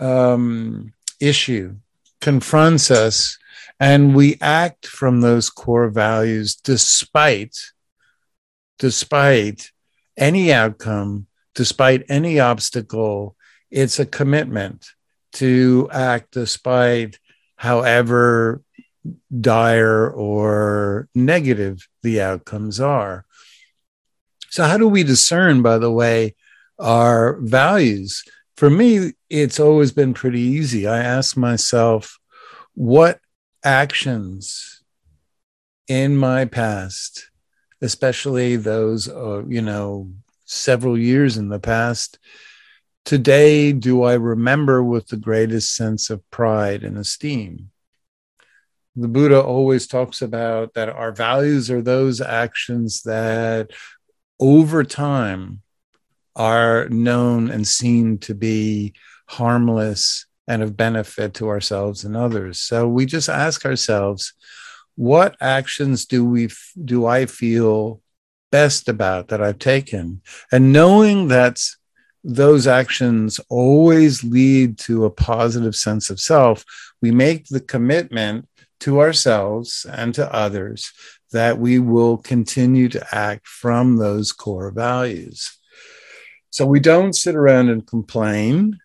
um, 0.00 0.92
issue 1.20 1.74
confronts 2.20 2.92
us 2.92 3.38
and 3.80 4.14
we 4.14 4.36
act 4.40 4.86
from 4.86 5.20
those 5.20 5.50
core 5.50 5.88
values 5.88 6.54
despite 6.54 7.56
despite 8.78 9.72
any 10.16 10.52
outcome 10.52 11.26
despite 11.56 12.04
any 12.08 12.38
obstacle. 12.38 13.34
It's 13.68 13.98
a 13.98 14.06
commitment 14.06 14.86
to 15.32 15.88
act 15.92 16.30
despite 16.30 17.18
however 17.56 18.62
dire 19.40 20.08
or 20.08 21.08
negative 21.14 21.88
the 22.02 22.20
outcomes 22.20 22.80
are. 22.80 23.24
So 24.50 24.64
how 24.64 24.78
do 24.78 24.88
we 24.88 25.02
discern 25.02 25.62
by 25.62 25.78
the 25.78 25.92
way 25.92 26.34
our 26.78 27.38
values? 27.40 28.24
For 28.56 28.70
me 28.70 29.12
it's 29.28 29.60
always 29.60 29.92
been 29.92 30.14
pretty 30.14 30.40
easy. 30.40 30.86
I 30.86 30.98
ask 30.98 31.36
myself 31.36 32.18
what 32.74 33.20
actions 33.64 34.82
in 35.86 36.16
my 36.16 36.44
past, 36.44 37.30
especially 37.80 38.56
those, 38.56 39.08
uh, 39.08 39.44
you 39.46 39.62
know, 39.62 40.10
several 40.44 40.98
years 40.98 41.36
in 41.36 41.48
the 41.48 41.58
past, 41.58 42.18
today 43.04 43.72
do 43.72 44.02
I 44.02 44.14
remember 44.14 44.82
with 44.82 45.08
the 45.08 45.16
greatest 45.16 45.74
sense 45.74 46.10
of 46.10 46.28
pride 46.30 46.84
and 46.84 46.98
esteem? 46.98 47.70
The 48.96 49.08
Buddha 49.08 49.40
always 49.40 49.86
talks 49.86 50.22
about 50.22 50.74
that 50.74 50.88
our 50.88 51.12
values 51.12 51.70
are 51.70 51.82
those 51.82 52.20
actions 52.20 53.02
that 53.02 53.70
over 54.40 54.84
time 54.84 55.62
are 56.34 56.88
known 56.88 57.50
and 57.50 57.66
seen 57.66 58.18
to 58.18 58.34
be 58.34 58.94
harmless 59.26 60.26
and 60.46 60.62
of 60.62 60.76
benefit 60.76 61.34
to 61.34 61.48
ourselves 61.48 62.04
and 62.04 62.16
others. 62.16 62.58
So 62.58 62.88
we 62.88 63.06
just 63.06 63.28
ask 63.28 63.64
ourselves, 63.66 64.32
what 64.96 65.36
actions 65.40 66.06
do 66.06 66.24
we 66.24 66.48
do 66.82 67.06
I 67.06 67.26
feel 67.26 68.00
best 68.50 68.88
about 68.88 69.28
that 69.28 69.42
I've 69.42 69.58
taken? 69.58 70.22
And 70.50 70.72
knowing 70.72 71.28
that 71.28 71.60
those 72.24 72.66
actions 72.66 73.40
always 73.48 74.24
lead 74.24 74.78
to 74.78 75.04
a 75.04 75.10
positive 75.10 75.74
sense 75.74 76.10
of 76.10 76.20
self, 76.20 76.64
we 77.00 77.10
make 77.10 77.46
the 77.46 77.60
commitment 77.60 78.48
to 78.80 79.00
ourselves 79.00 79.86
and 79.90 80.14
to 80.14 80.32
others 80.32 80.92
that 81.32 81.58
we 81.58 81.78
will 81.78 82.16
continue 82.16 82.88
to 82.88 83.14
act 83.14 83.46
from 83.46 83.96
those 83.96 84.32
core 84.32 84.70
values. 84.70 85.58
So 86.50 86.64
we 86.64 86.80
don't 86.80 87.12
sit 87.14 87.34
around 87.34 87.68
and 87.68 87.86
complain 87.86 88.78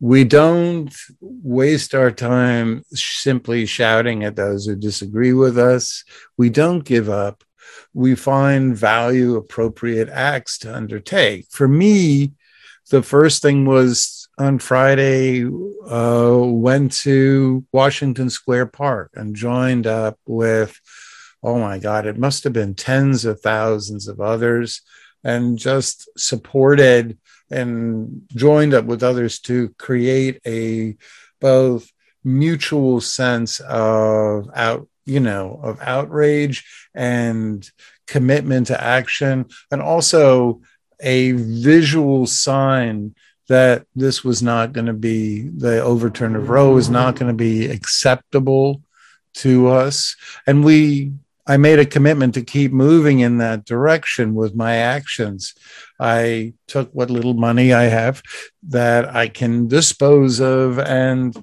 we 0.00 0.24
don't 0.24 0.94
waste 1.20 1.94
our 1.94 2.10
time 2.10 2.82
simply 2.92 3.66
shouting 3.66 4.24
at 4.24 4.36
those 4.36 4.66
who 4.66 4.76
disagree 4.76 5.32
with 5.32 5.58
us. 5.58 6.04
We 6.36 6.50
don't 6.50 6.84
give 6.84 7.08
up. 7.08 7.44
We 7.92 8.14
find 8.14 8.76
value 8.76 9.36
appropriate 9.36 10.08
acts 10.08 10.58
to 10.58 10.74
undertake. 10.74 11.46
For 11.50 11.68
me, 11.68 12.32
the 12.90 13.02
first 13.02 13.42
thing 13.42 13.64
was 13.64 14.28
on 14.38 14.58
Friday, 14.58 15.44
uh, 15.44 16.38
went 16.42 16.92
to 16.92 17.64
Washington 17.72 18.30
Square 18.30 18.66
Park 18.66 19.10
and 19.14 19.34
joined 19.34 19.86
up 19.86 20.18
with, 20.26 20.78
oh 21.42 21.58
my 21.58 21.78
God, 21.78 22.06
it 22.06 22.18
must 22.18 22.44
have 22.44 22.52
been 22.52 22.74
tens 22.74 23.24
of 23.24 23.40
thousands 23.40 24.08
of 24.08 24.20
others 24.20 24.82
and 25.24 25.58
just 25.58 26.08
supported 26.16 27.18
and 27.50 28.22
joined 28.28 28.74
up 28.74 28.84
with 28.84 29.02
others 29.02 29.40
to 29.40 29.70
create 29.78 30.40
a 30.46 30.96
both 31.40 31.90
mutual 32.24 33.00
sense 33.00 33.60
of 33.60 34.48
out 34.54 34.88
you 35.04 35.20
know 35.20 35.60
of 35.62 35.80
outrage 35.80 36.64
and 36.92 37.70
commitment 38.08 38.66
to 38.66 38.82
action 38.82 39.46
and 39.70 39.80
also 39.80 40.60
a 41.00 41.32
visual 41.32 42.26
sign 42.26 43.14
that 43.48 43.86
this 43.94 44.24
was 44.24 44.42
not 44.42 44.72
going 44.72 44.86
to 44.86 44.92
be 44.92 45.48
the 45.48 45.80
overturn 45.82 46.34
of 46.34 46.48
roe 46.48 46.74
was 46.74 46.88
not 46.88 47.16
going 47.16 47.28
to 47.28 47.36
be 47.36 47.66
acceptable 47.66 48.82
to 49.34 49.68
us 49.68 50.16
and 50.46 50.64
we 50.64 51.12
I 51.46 51.56
made 51.58 51.78
a 51.78 51.86
commitment 51.86 52.34
to 52.34 52.42
keep 52.42 52.72
moving 52.72 53.20
in 53.20 53.38
that 53.38 53.64
direction 53.64 54.34
with 54.34 54.56
my 54.56 54.76
actions. 54.76 55.54
I 56.00 56.54
took 56.66 56.90
what 56.92 57.08
little 57.08 57.34
money 57.34 57.72
I 57.72 57.84
have 57.84 58.20
that 58.68 59.14
I 59.14 59.28
can 59.28 59.68
dispose 59.68 60.40
of 60.40 60.80
and 60.80 61.36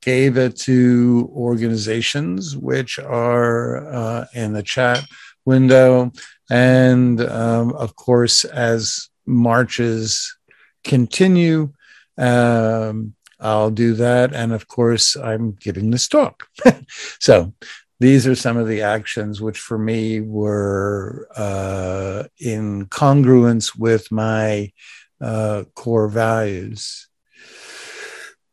gave 0.00 0.38
it 0.38 0.56
to 0.60 1.28
organizations 1.34 2.56
which 2.56 3.00
are 3.00 3.86
uh, 3.92 4.26
in 4.32 4.52
the 4.52 4.62
chat 4.62 5.02
window. 5.44 6.12
And 6.50 7.20
um, 7.20 7.72
of 7.72 7.96
course, 7.96 8.44
as 8.44 9.08
marches 9.26 10.36
continue, 10.84 11.72
um, 12.16 13.14
I'll 13.40 13.70
do 13.70 13.94
that. 13.94 14.34
And 14.34 14.52
of 14.52 14.66
course, 14.68 15.16
I'm 15.16 15.52
giving 15.52 15.90
this 15.90 16.08
talk. 16.08 16.48
so 17.20 17.52
these 18.00 18.26
are 18.26 18.34
some 18.34 18.56
of 18.56 18.68
the 18.68 18.82
actions 18.82 19.40
which 19.40 19.58
for 19.58 19.78
me 19.78 20.20
were 20.20 21.28
uh, 21.36 22.24
in 22.38 22.86
congruence 22.86 23.76
with 23.76 24.10
my 24.10 24.72
uh, 25.20 25.64
core 25.74 26.08
values. 26.08 27.08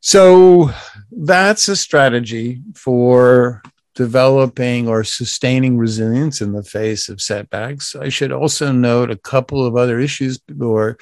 So 0.02 0.72
that's 1.12 1.68
a 1.68 1.76
strategy 1.76 2.62
for 2.76 3.64
developing 3.96 4.88
or 4.88 5.04
sustaining 5.04 5.78
resilience 5.78 6.42
in 6.42 6.52
the 6.52 6.64
face 6.64 7.10
of 7.10 7.22
setbacks. 7.22 7.96
I 7.96 8.10
should 8.10 8.32
also 8.32 8.72
note 8.72 9.10
a 9.10 9.18
couple 9.18 9.66
of 9.66 9.76
other 9.76 10.00
issues 10.00 10.40
or 10.60 10.98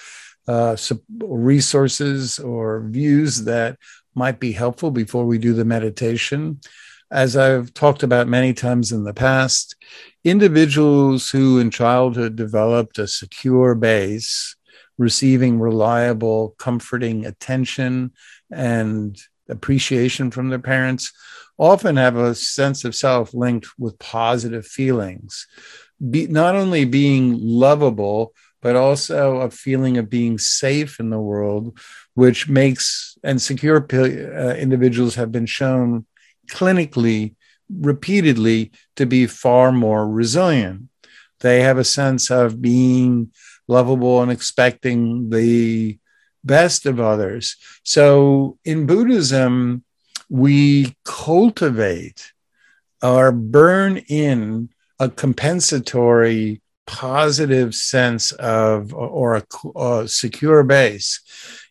uh, 0.48 0.76
resources 1.20 2.40
or 2.40 2.82
views 2.88 3.46
that 3.46 3.78
might 4.16 4.40
be 4.40 4.52
helpful 4.52 4.92
before 4.92 5.26
we 5.26 5.38
do 5.38 5.54
the 5.54 5.66
meditation 5.66 6.60
as 7.14 7.38
I've 7.38 7.74
talked 7.76 8.02
about 8.02 8.28
many 8.28 8.54
times 8.54 8.92
in 8.92 9.04
the 9.04 9.14
past, 9.14 9.76
individuals 10.24 11.30
who 11.30 11.60
in 11.60 11.70
childhood 11.70 12.36
developed 12.36 12.98
a 12.98 13.08
secure 13.08 13.76
base, 13.76 14.56
receiving 14.98 15.60
reliable, 15.60 16.56
comforting 16.58 17.28
attention 17.28 18.14
and 18.52 19.16
appreciation 19.50 20.32
from 20.32 20.50
their 20.50 20.60
parents, 20.60 21.12
often 21.58 21.98
have 21.98 22.16
a 22.16 22.36
sense 22.36 22.84
of 22.86 22.96
self 22.96 23.34
linked 23.34 23.68
with 23.78 24.00
positive 24.00 24.66
feelings. 24.66 25.48
Be, 26.10 26.28
not 26.28 26.56
only 26.56 26.86
being 26.86 27.38
lovable, 27.40 28.34
but 28.62 28.76
also 28.76 29.38
a 29.38 29.52
feeling 29.52 29.98
of 29.98 30.10
being 30.10 30.38
safe 30.38 31.00
in 31.00 31.10
the 31.10 31.20
world, 31.20 31.78
which 32.14 32.48
makes 32.48 33.18
and 33.24 33.42
secure 33.42 33.86
uh, 33.94 34.56
individuals 34.56 35.16
have 35.16 35.32
been 35.32 35.46
shown 35.46 36.06
clinically 36.50 37.36
repeatedly 37.70 38.72
to 38.96 39.06
be 39.06 39.28
far 39.28 39.72
more 39.72 40.08
resilient. 40.08 40.90
They 41.40 41.62
have 41.62 41.78
a 41.78 41.84
sense 41.84 42.32
of 42.32 42.62
being 42.62 43.32
lovable 43.68 44.22
and 44.22 44.32
expecting 44.32 45.30
the 45.30 46.00
best 46.44 46.86
of 46.86 47.00
others. 47.00 47.56
So 47.84 48.58
in 48.66 48.86
Buddhism, 48.86 49.84
we 50.30 50.96
cultivate 51.06 52.32
or 53.02 53.32
burn 53.32 53.98
in 53.98 54.70
a 55.00 55.10
compensatory 55.10 56.62
positive 56.86 57.74
sense 57.74 58.32
of 58.34 58.94
or 58.94 59.36
a, 59.36 59.44
a, 59.78 60.08
secure 60.08 60.64
base 60.64 61.22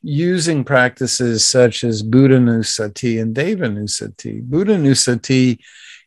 using 0.02 0.64
practices 0.64 1.44
such 1.44 1.84
as 1.84 2.02
Buddhanussati 2.02 3.20
and 3.20 3.34
Devanussati. 3.34 4.42
Buddha 4.42 4.76
Nussati 4.76 5.58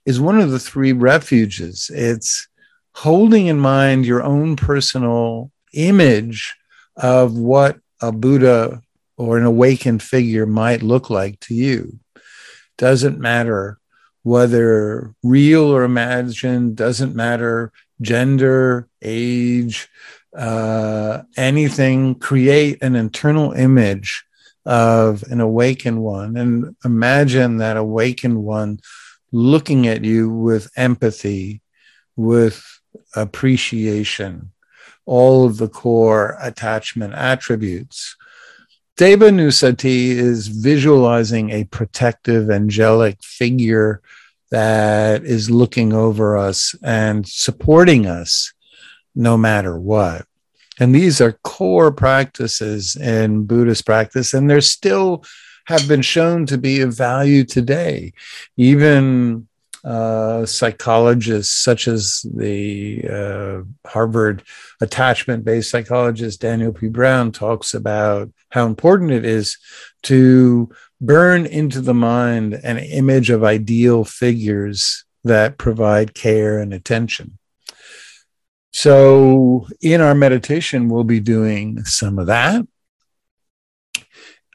is 0.06 0.20
one 0.20 0.40
of 0.40 0.52
the 0.52 0.60
three 0.60 0.92
refuges. 0.92 1.92
It's 1.94 2.48
holding 2.96 3.48
in 3.48 3.60
mind 3.60 4.06
your 4.06 4.24
own 4.24 4.56
personal 4.56 5.52
image 5.74 6.56
of 6.96 7.38
what 7.38 7.78
a 8.02 8.12
Buddha 8.12 8.82
or 9.18 9.38
an 9.38 9.46
awakened 9.46 10.04
figure 10.04 10.46
might 10.46 10.84
look 10.84 11.10
like 11.10 11.40
to 11.42 11.56
you. 11.56 12.00
Doesn't 12.78 13.20
matter 13.20 13.80
whether 14.24 15.14
real 15.24 15.64
or 15.64 15.84
imagined, 15.84 16.76
doesn't 16.76 17.16
matter 17.16 17.72
gender, 18.02 18.88
age, 19.02 19.88
uh, 20.36 21.22
anything, 21.38 22.16
create 22.16 22.82
an 22.82 22.96
internal 22.96 23.52
image 23.54 24.26
of 24.66 25.24
an 25.30 25.40
awakened 25.40 26.02
one 26.02 26.36
and 26.36 26.76
imagine 26.84 27.58
that 27.58 27.78
awakened 27.78 28.44
one 28.44 28.80
looking 29.32 29.88
at 29.88 30.04
you 30.04 30.30
with 30.30 30.70
empathy, 30.76 31.62
with 32.16 32.64
appreciation, 33.16 34.52
all 35.06 35.46
of 35.46 35.58
the 35.58 35.70
core 35.70 36.38
attachment 36.42 37.14
attributes. 37.14 38.16
Deva 38.98 39.30
Nusati 39.30 40.12
is 40.12 40.48
visualizing 40.48 41.50
a 41.50 41.66
protective 41.66 42.50
angelic 42.50 43.22
figure 43.22 44.02
that 44.52 45.24
is 45.26 45.50
looking 45.50 45.92
over 45.92 46.38
us 46.38 46.76
and 46.82 47.28
supporting 47.28 48.06
us 48.06 48.54
no 49.14 49.38
matter 49.38 49.78
what. 49.78 50.26
And 50.80 50.94
these 50.94 51.22
are 51.22 51.40
core 51.44 51.92
practices 51.92 52.96
in 52.96 53.46
Buddhist 53.46 53.86
practice, 53.86 54.34
and 54.34 54.50
they're 54.50 54.62
still 54.62 55.24
have 55.66 55.88
been 55.88 56.02
shown 56.02 56.46
to 56.46 56.58
be 56.58 56.82
of 56.82 56.96
value 56.96 57.44
today. 57.44 58.14
Even 58.56 59.48
uh, 59.86 60.48
psychologists, 60.48 61.54
such 61.54 61.88
as 61.88 62.26
the 62.34 63.06
uh, 63.08 63.62
Harvard 63.88 64.42
attachment 64.82 65.46
based 65.46 65.70
psychologist 65.70 66.42
Daniel 66.42 66.74
P. 66.74 66.88
Brown, 66.88 67.32
talks 67.32 67.76
about 67.76 68.32
how 68.50 68.66
important 68.66 69.12
it 69.12 69.26
is 69.26 69.58
to 70.04 70.70
burn 71.00 71.46
into 71.46 71.82
the 71.82 71.94
mind 71.94 72.56
an 72.56 72.80
image 72.80 73.30
of 73.30 73.44
ideal 73.44 74.04
figures 74.04 75.06
that 75.24 75.60
provide 75.60 76.16
care 76.16 76.58
and 76.58 76.74
attention. 76.74 77.38
So, 78.74 79.68
in 79.82 80.02
our 80.02 80.16
meditation, 80.16 80.90
we'll 80.90 81.04
be 81.04 81.20
doing 81.20 81.86
some 81.86 82.18
of 82.18 82.26
that. 82.28 82.66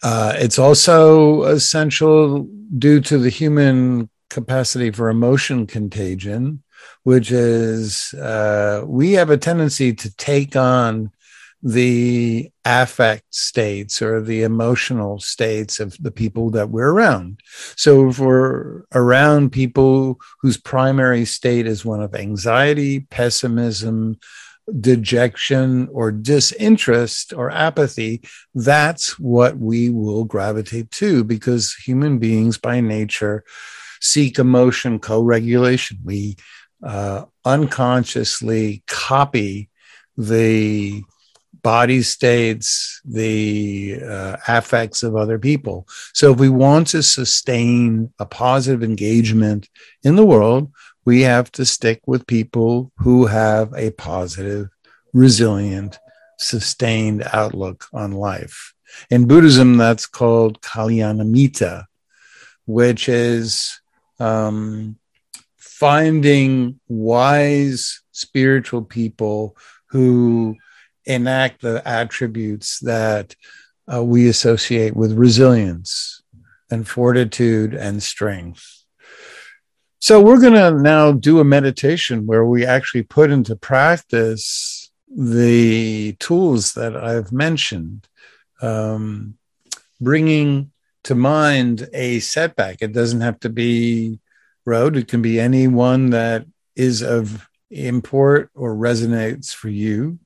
Uh, 0.02 0.34
it's 0.36 0.58
also 0.58 1.44
essential 1.44 2.48
due 2.76 3.00
to 3.02 3.18
the 3.18 3.30
human 3.30 4.10
capacity 4.30 4.90
for 4.90 5.10
emotion 5.10 5.66
contagion, 5.66 6.62
which 7.02 7.30
is 7.30 8.14
uh, 8.14 8.82
we 8.86 9.12
have 9.12 9.30
a 9.30 9.36
tendency 9.36 9.92
to 9.92 10.16
take 10.16 10.56
on 10.56 11.10
the 11.62 12.50
affect 12.64 13.34
states 13.34 14.00
or 14.00 14.22
the 14.22 14.42
emotional 14.42 15.20
states 15.20 15.78
of 15.78 15.94
the 16.00 16.10
people 16.10 16.50
that 16.50 16.70
we're 16.70 16.90
around. 16.90 17.40
So 17.76 18.08
if 18.08 18.18
we're 18.18 18.84
around 18.94 19.52
people 19.52 20.18
whose 20.40 20.56
primary 20.56 21.26
state 21.26 21.66
is 21.66 21.84
one 21.84 22.00
of 22.00 22.14
anxiety, 22.14 23.00
pessimism, 23.00 24.18
dejection, 24.80 25.88
or 25.92 26.12
disinterest 26.12 27.32
or 27.32 27.50
apathy, 27.50 28.22
that's 28.54 29.18
what 29.18 29.58
we 29.58 29.90
will 29.90 30.24
gravitate 30.24 30.90
to 30.92 31.24
because 31.24 31.74
human 31.74 32.18
beings 32.18 32.56
by 32.56 32.80
nature 32.80 33.44
seek 34.00 34.38
emotion 34.38 34.98
co 34.98 35.22
regulation. 35.22 35.98
We 36.04 36.36
uh, 36.82 37.24
unconsciously 37.44 38.82
copy 38.86 39.68
the 40.16 41.02
body 41.62 42.02
states, 42.02 43.00
the 43.04 44.00
uh, 44.02 44.36
affects 44.48 45.02
of 45.02 45.16
other 45.16 45.38
people. 45.38 45.86
So, 46.14 46.32
if 46.32 46.38
we 46.38 46.48
want 46.48 46.88
to 46.88 47.02
sustain 47.02 48.12
a 48.18 48.26
positive 48.26 48.82
engagement 48.82 49.68
in 50.02 50.16
the 50.16 50.24
world, 50.24 50.72
we 51.04 51.22
have 51.22 51.50
to 51.52 51.64
stick 51.64 52.00
with 52.06 52.26
people 52.26 52.92
who 52.98 53.26
have 53.26 53.72
a 53.74 53.90
positive, 53.92 54.68
resilient, 55.12 55.98
sustained 56.38 57.22
outlook 57.32 57.86
on 57.92 58.12
life. 58.12 58.74
In 59.10 59.26
Buddhism, 59.26 59.76
that's 59.76 60.06
called 60.06 60.60
Kalyanamitta, 60.62 61.84
which 62.66 63.08
is 63.08 63.79
um, 64.20 64.96
finding 65.56 66.78
wise 66.88 68.02
spiritual 68.12 68.82
people 68.82 69.56
who 69.88 70.54
enact 71.06 71.62
the 71.62 71.82
attributes 71.88 72.78
that 72.80 73.34
uh, 73.92 74.04
we 74.04 74.28
associate 74.28 74.94
with 74.94 75.12
resilience 75.12 76.22
and 76.70 76.86
fortitude 76.86 77.74
and 77.74 78.02
strength. 78.02 78.84
So, 79.98 80.20
we're 80.20 80.40
going 80.40 80.54
to 80.54 80.70
now 80.70 81.12
do 81.12 81.40
a 81.40 81.44
meditation 81.44 82.26
where 82.26 82.44
we 82.44 82.64
actually 82.64 83.02
put 83.02 83.30
into 83.30 83.56
practice 83.56 84.90
the 85.14 86.12
tools 86.20 86.72
that 86.74 86.96
I've 86.96 87.32
mentioned, 87.32 88.06
um, 88.62 89.36
bringing 90.00 90.70
to 91.04 91.14
mind 91.14 91.88
a 91.92 92.20
setback. 92.20 92.78
It 92.80 92.92
doesn't 92.92 93.20
have 93.20 93.40
to 93.40 93.48
be 93.48 94.18
road, 94.66 94.96
it 94.96 95.08
can 95.08 95.22
be 95.22 95.40
any 95.40 95.66
one 95.68 96.10
that 96.10 96.46
is 96.76 97.02
of 97.02 97.48
import 97.70 98.50
or 98.54 98.74
resonates 98.74 99.54
for 99.54 99.68
you 99.68 100.18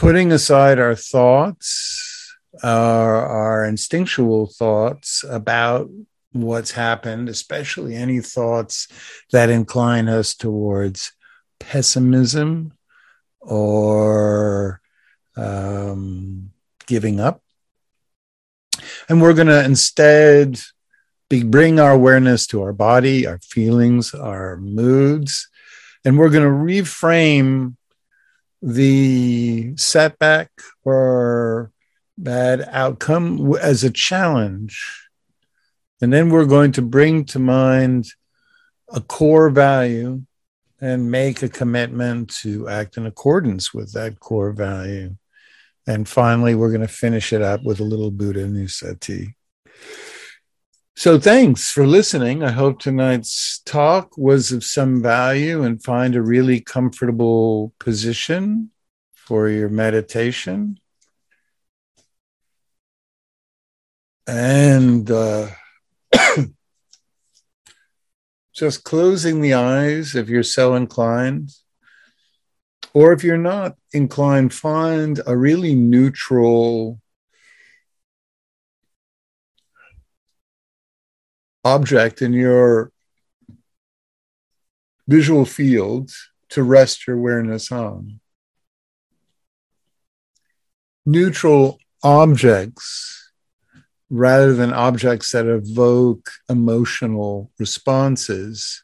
putting 0.00 0.32
aside 0.32 0.78
our 0.78 0.94
thoughts, 0.94 2.34
our, 2.62 3.26
our 3.26 3.66
instinctual 3.66 4.46
thoughts 4.46 5.22
about 5.28 5.90
what's 6.32 6.70
happened, 6.70 7.28
especially 7.28 7.94
any 7.94 8.20
thoughts 8.20 8.88
that 9.30 9.50
incline 9.50 10.08
us 10.08 10.34
towards 10.34 11.12
pessimism 11.58 12.72
or 13.40 14.80
um, 15.36 16.50
giving 16.86 17.20
up. 17.20 17.42
And 19.10 19.20
we're 19.20 19.34
going 19.34 19.48
to 19.48 19.64
instead 19.64 20.60
be, 21.28 21.42
bring 21.42 21.80
our 21.80 21.90
awareness 21.90 22.46
to 22.46 22.62
our 22.62 22.72
body, 22.72 23.26
our 23.26 23.38
feelings, 23.38 24.14
our 24.14 24.56
moods, 24.56 25.48
and 26.04 26.16
we're 26.16 26.30
going 26.30 26.44
to 26.44 26.48
reframe 26.48 27.74
the 28.62 29.74
setback 29.76 30.50
or 30.84 31.72
bad 32.16 32.68
outcome 32.70 33.52
as 33.56 33.82
a 33.82 33.90
challenge. 33.90 35.08
And 36.00 36.12
then 36.12 36.30
we're 36.30 36.46
going 36.46 36.70
to 36.72 36.82
bring 36.82 37.24
to 37.26 37.40
mind 37.40 38.06
a 38.88 39.00
core 39.00 39.50
value 39.50 40.22
and 40.80 41.10
make 41.10 41.42
a 41.42 41.48
commitment 41.48 42.32
to 42.42 42.68
act 42.68 42.96
in 42.96 43.06
accordance 43.06 43.74
with 43.74 43.92
that 43.94 44.20
core 44.20 44.52
value. 44.52 45.16
And 45.90 46.08
finally, 46.08 46.54
we're 46.54 46.70
going 46.70 46.82
to 46.82 46.86
finish 46.86 47.32
it 47.32 47.42
up 47.42 47.64
with 47.64 47.80
a 47.80 47.84
little 47.84 48.12
Buddha 48.12 48.46
Nusati. 48.46 49.34
So 50.94 51.18
thanks 51.18 51.72
for 51.72 51.84
listening. 51.84 52.44
I 52.44 52.52
hope 52.52 52.78
tonight's 52.78 53.60
talk 53.66 54.16
was 54.16 54.52
of 54.52 54.62
some 54.62 55.02
value 55.02 55.64
and 55.64 55.82
find 55.82 56.14
a 56.14 56.22
really 56.22 56.60
comfortable 56.60 57.72
position 57.80 58.70
for 59.16 59.48
your 59.48 59.68
meditation. 59.68 60.78
And 64.28 65.10
uh, 65.10 65.48
just 68.54 68.84
closing 68.84 69.40
the 69.40 69.54
eyes 69.54 70.14
if 70.14 70.28
you're 70.28 70.44
so 70.44 70.76
inclined. 70.76 71.50
Or 72.92 73.12
if 73.12 73.22
you're 73.22 73.38
not 73.38 73.76
inclined, 73.92 74.52
find 74.52 75.20
a 75.26 75.36
really 75.36 75.74
neutral 75.74 77.00
object 81.64 82.20
in 82.22 82.32
your 82.32 82.90
visual 85.06 85.44
field 85.44 86.10
to 86.48 86.62
rest 86.62 87.06
your 87.06 87.16
awareness 87.16 87.70
on. 87.70 88.20
Neutral 91.06 91.78
objects, 92.02 93.32
rather 94.08 94.52
than 94.54 94.72
objects 94.72 95.32
that 95.32 95.46
evoke 95.46 96.30
emotional 96.48 97.52
responses, 97.58 98.82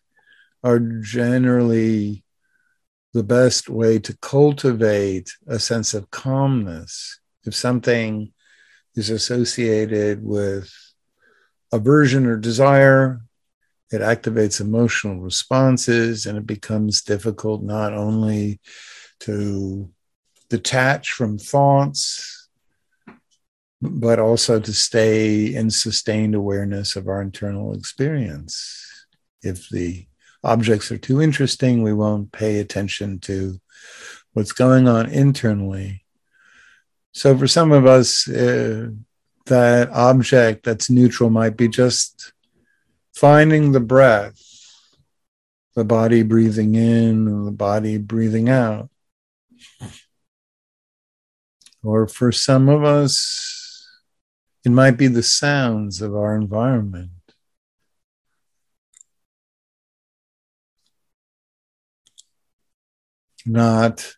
are 0.62 0.79
generally 0.79 2.25
the 3.17 3.23
best 3.23 3.71
way 3.71 3.99
to 3.99 4.15
cultivate 4.19 5.31
a 5.47 5.59
sense 5.59 5.95
of 5.95 6.11
calmness. 6.11 7.19
If 7.47 7.55
something 7.55 8.31
is 8.95 9.09
associated 9.09 10.23
with 10.23 10.71
aversion 11.73 12.27
or 12.27 12.37
desire, 12.37 13.23
it 13.91 14.03
activates 14.03 14.61
emotional 14.61 15.19
responses 15.19 16.27
and 16.27 16.37
it 16.37 16.47
becomes 16.47 17.01
difficult 17.01 17.62
not 17.62 17.95
only 17.95 18.61
to 19.21 19.91
detach 20.51 21.12
from 21.12 21.39
thoughts, 21.39 22.51
but 23.81 24.19
also 24.19 24.61
to 24.61 24.75
stay 24.75 25.55
in 25.55 25.71
sustained 25.71 26.35
awareness 26.35 26.97
of 26.97 27.09
our 27.09 27.23
internal 27.23 27.73
experience. 27.73 29.07
If 29.41 29.71
the 29.71 30.07
objects 30.47 30.92
are 30.92 30.99
too 30.99 31.20
interesting, 31.20 31.82
we 31.82 31.92
won't 31.92 32.32
pay 32.32 32.59
attention 32.59 33.18
to 33.20 33.61
what's 34.32 34.53
going 34.53 34.86
on 34.86 35.07
internally. 35.11 36.05
So, 37.12 37.36
for 37.36 37.49
some 37.49 37.72
of 37.72 37.86
us, 37.86 38.28
uh, 38.28 38.90
that 39.47 39.90
object 39.90 40.64
that's 40.64 40.90
neutral 40.90 41.30
might 41.30 41.57
be 41.57 41.68
just 41.68 42.32
finding 43.14 43.72
the 43.72 43.80
breath, 43.80 44.40
the 45.74 45.84
body 45.84 46.22
breathing 46.22 46.74
in 46.74 47.26
and 47.26 47.47
the 47.47 47.53
body 47.53 47.99
breathing 47.99 48.49
out. 48.49 48.90
Or 51.82 52.07
for 52.07 52.32
some 52.32 52.68
of 52.68 52.84
us, 52.84 53.88
it 54.64 54.70
might 54.70 54.99
be 54.99 55.07
the 55.07 55.22
sounds 55.22 56.03
of 56.03 56.14
our 56.14 56.36
environment. 56.36 57.11
Not 63.47 64.12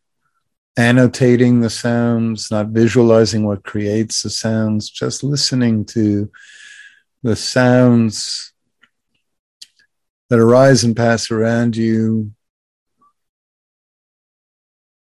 annotating 0.76 1.60
the 1.60 1.70
sounds, 1.70 2.50
not 2.50 2.68
visualizing 2.68 3.44
what 3.44 3.64
creates 3.64 4.22
the 4.22 4.30
sounds, 4.30 4.88
just 4.88 5.22
listening 5.22 5.84
to 5.86 6.30
the 7.22 7.36
sounds 7.36 8.52
that 10.30 10.38
arise 10.38 10.84
and 10.84 10.96
pass 10.96 11.30
around 11.30 11.76
you 11.76 12.32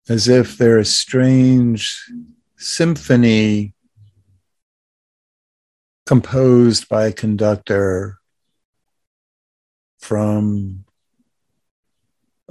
as 0.09 0.27
if 0.27 0.57
they're 0.57 0.79
a 0.79 0.85
strange 0.85 2.03
symphony 2.57 3.73
composed 6.05 6.89
by 6.89 7.05
a 7.05 7.13
conductor 7.13 8.17
from 9.99 10.83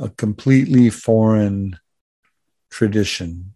a 0.00 0.08
completely 0.08 0.88
foreign 0.90 1.78
tradition. 2.70 3.54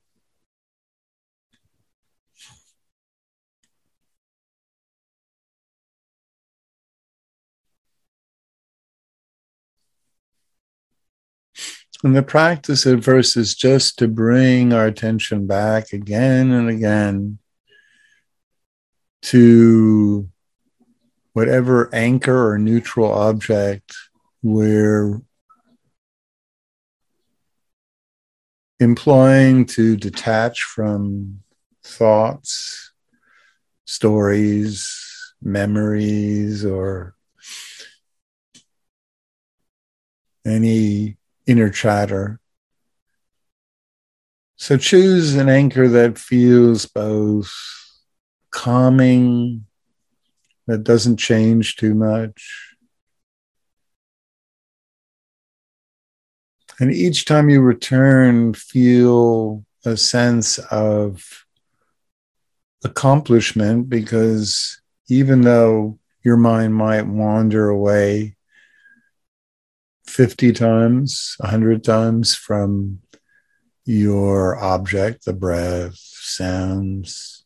And 12.02 12.14
the 12.14 12.22
practice 12.22 12.86
at 12.86 13.02
first 13.02 13.34
is 13.38 13.54
just 13.54 13.98
to 13.98 14.08
bring 14.08 14.74
our 14.74 14.84
attention 14.84 15.46
back 15.46 15.94
again 15.94 16.50
and 16.50 16.68
again 16.68 17.38
to 19.22 20.28
whatever 21.32 21.88
anchor 21.94 22.50
or 22.50 22.58
neutral 22.58 23.10
object 23.10 23.94
we're 24.42 25.22
employing 28.80 29.66
to 29.66 29.96
detach 29.96 30.62
from 30.62 31.40
thoughts, 31.82 32.92
stories, 33.84 35.34
memories, 35.42 36.64
or 36.64 37.14
any 40.46 41.16
inner 41.46 41.70
chatter. 41.70 42.40
So 44.56 44.76
choose 44.76 45.34
an 45.34 45.48
anchor 45.48 45.88
that 45.88 46.18
feels 46.18 46.86
both 46.86 47.52
calming, 48.50 49.66
that 50.66 50.84
doesn't 50.84 51.18
change 51.18 51.76
too 51.76 51.94
much. 51.94 52.73
And 56.80 56.92
each 56.92 57.24
time 57.24 57.50
you 57.50 57.60
return, 57.60 58.54
feel 58.54 59.64
a 59.84 59.96
sense 59.96 60.58
of 60.58 61.44
accomplishment 62.82 63.88
because 63.88 64.80
even 65.08 65.42
though 65.42 65.98
your 66.22 66.36
mind 66.36 66.74
might 66.74 67.06
wander 67.06 67.68
away 67.68 68.36
50 70.06 70.52
times, 70.52 71.36
100 71.38 71.84
times 71.84 72.34
from 72.34 73.00
your 73.84 74.58
object, 74.58 75.24
the 75.24 75.32
breath, 75.32 75.96
sounds. 75.96 77.44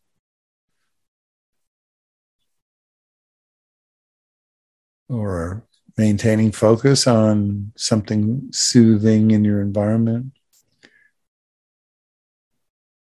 Or 5.08 5.67
maintaining 5.98 6.52
focus 6.52 7.08
on 7.08 7.72
something 7.76 8.48
soothing 8.52 9.32
in 9.32 9.44
your 9.44 9.60
environment. 9.60 10.32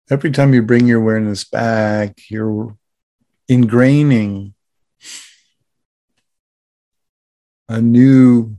Every 0.08 0.30
time 0.30 0.54
you 0.54 0.62
bring 0.62 0.86
your 0.86 1.00
awareness 1.00 1.42
back, 1.42 2.30
you're 2.30 2.76
ingraining 3.50 4.52
a 7.68 7.80
new 7.82 8.56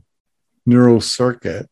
neural 0.65 0.99
circuit 0.99 1.69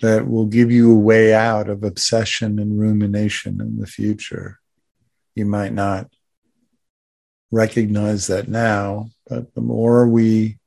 that 0.00 0.28
will 0.28 0.46
give 0.46 0.70
you 0.70 0.92
a 0.92 0.98
way 0.98 1.32
out 1.32 1.70
of 1.70 1.82
obsession 1.82 2.58
and 2.58 2.78
rumination 2.78 3.62
in 3.62 3.78
the 3.78 3.86
future. 3.86 4.60
You 5.34 5.46
might 5.46 5.72
not 5.72 6.10
recognize 7.50 8.26
that 8.26 8.46
now, 8.48 9.08
but 9.26 9.54
the 9.54 9.62
more 9.62 10.06
we 10.06 10.59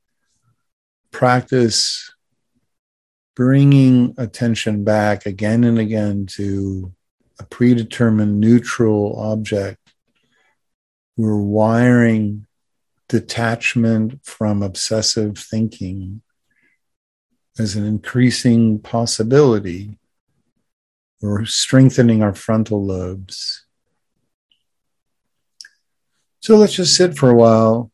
practice 1.14 2.14
bringing 3.36 4.14
attention 4.18 4.84
back 4.84 5.26
again 5.26 5.64
and 5.64 5.80
again 5.80 6.26
to 6.26 6.91
a 7.39 7.45
predetermined 7.45 8.39
neutral 8.39 9.18
object, 9.18 9.80
we're 11.16 11.38
wiring 11.38 12.45
detachment 13.07 14.20
from 14.26 14.61
obsessive 14.61 15.38
thinking 15.38 16.22
as 17.57 17.76
an 17.76 17.86
increasing 17.86 18.80
possibility. 18.80 19.97
We're 21.22 21.45
strengthening 21.45 22.22
our 22.22 22.34
frontal 22.34 22.84
lobes. 22.84 23.66
So 26.41 26.57
let's 26.57 26.74
just 26.74 26.95
sit 26.95 27.18
for 27.18 27.30
a 27.30 27.36
while. 27.36 27.92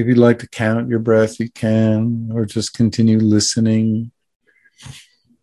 If 0.00 0.06
you'd 0.06 0.16
like 0.16 0.38
to 0.38 0.48
count 0.48 0.88
your 0.88 0.98
breath, 0.98 1.38
you 1.38 1.50
can, 1.50 2.30
or 2.32 2.46
just 2.46 2.72
continue 2.72 3.18
listening 3.18 4.12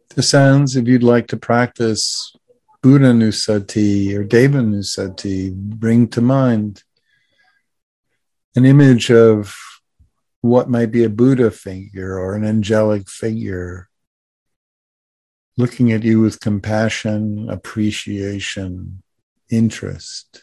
to 0.09 0.23
sounds. 0.23 0.75
If 0.75 0.87
you'd 0.87 1.03
like 1.03 1.27
to 1.27 1.37
practice 1.37 2.35
Buddha 2.81 3.11
Nusati 3.11 4.15
or 4.15 4.23
Deva 4.23 4.57
Nusati, 4.57 5.53
bring 5.53 6.07
to 6.07 6.21
mind 6.21 6.81
an 8.55 8.65
image 8.65 9.11
of 9.11 9.55
what 10.41 10.71
might 10.71 10.91
be 10.91 11.03
a 11.03 11.09
Buddha 11.09 11.51
figure 11.51 12.17
or 12.17 12.33
an 12.33 12.43
angelic 12.43 13.07
figure, 13.07 13.89
looking 15.55 15.91
at 15.91 16.01
you 16.01 16.19
with 16.19 16.39
compassion, 16.39 17.47
appreciation, 17.47 19.03
interest. 19.51 20.41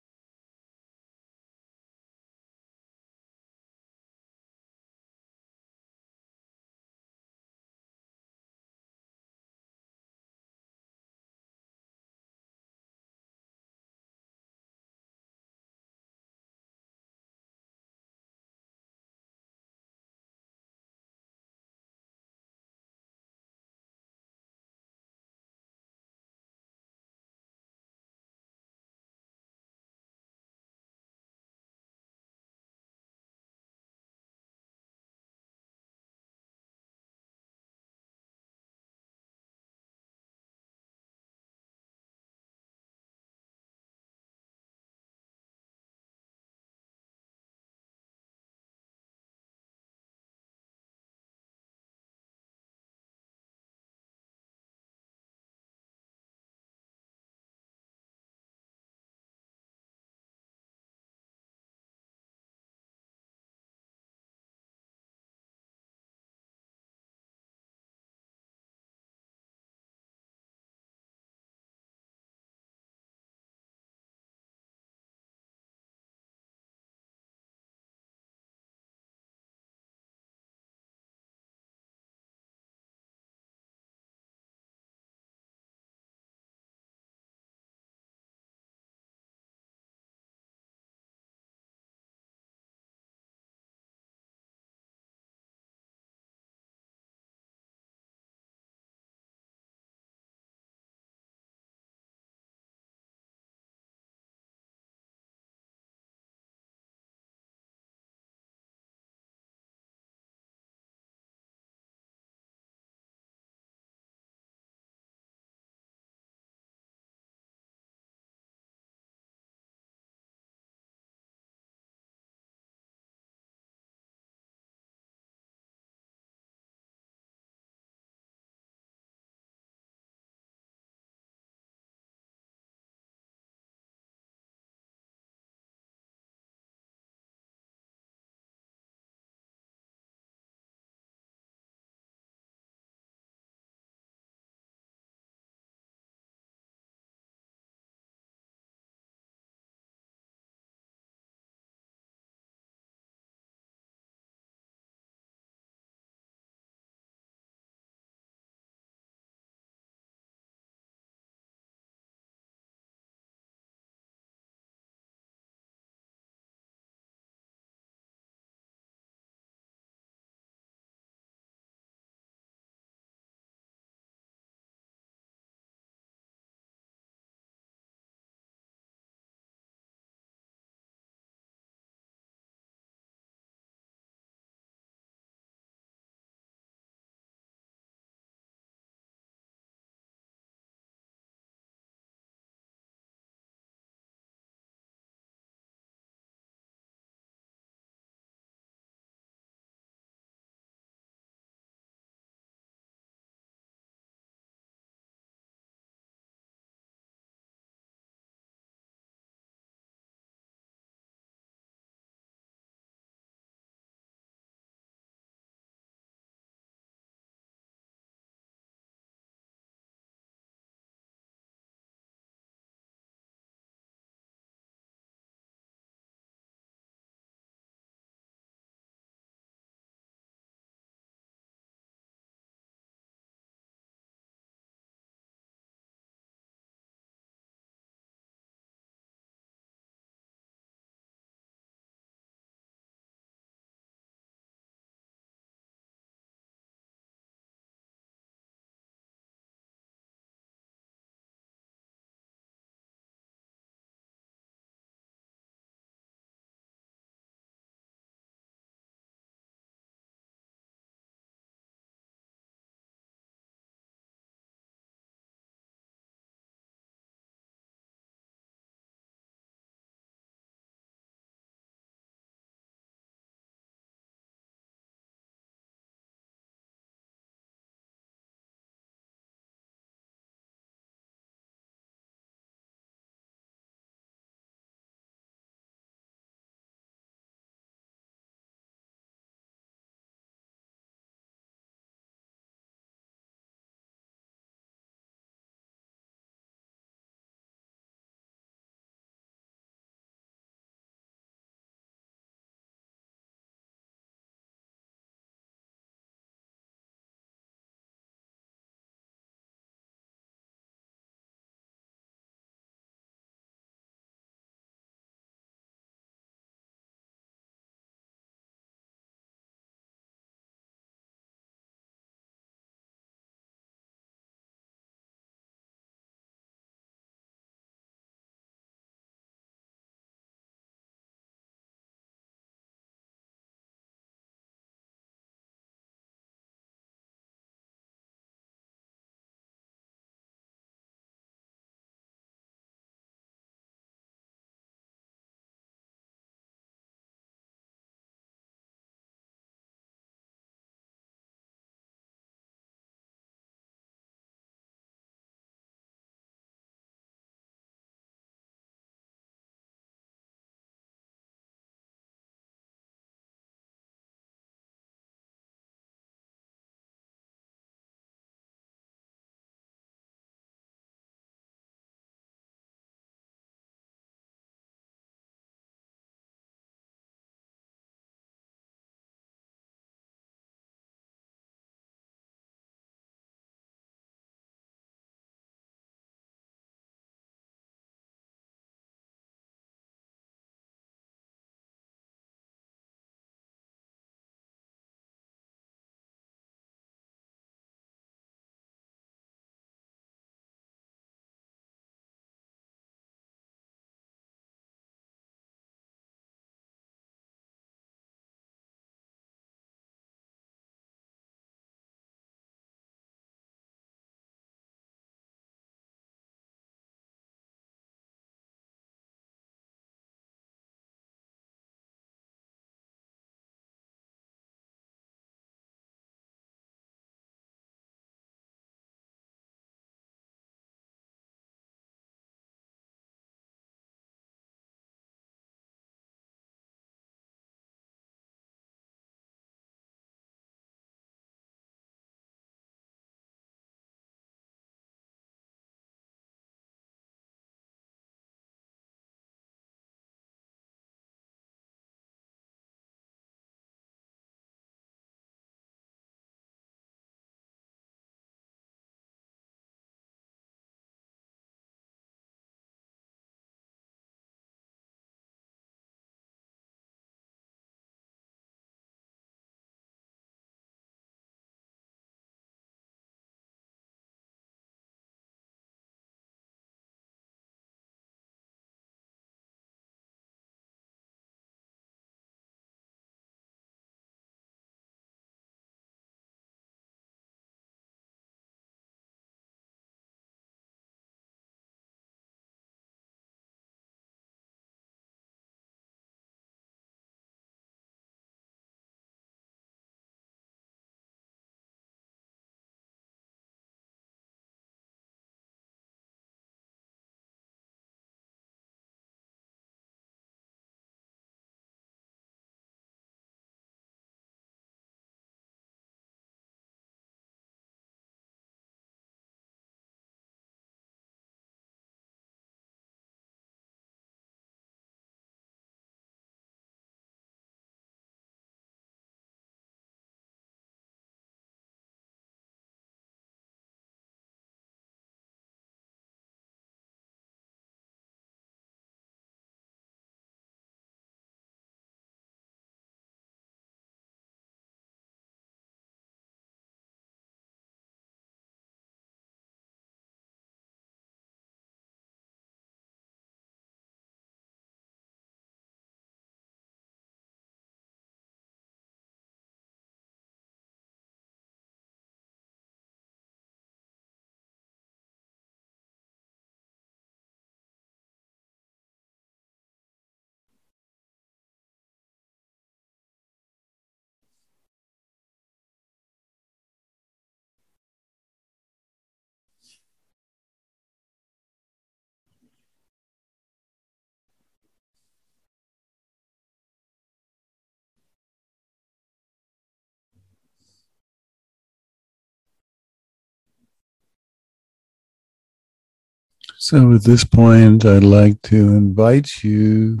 So 596.68 596.94
at 596.94 597.04
this 597.04 597.22
point, 597.22 597.84
I'd 597.84 598.02
like 598.02 598.42
to 598.50 598.56
invite 598.56 599.44
you 599.44 600.00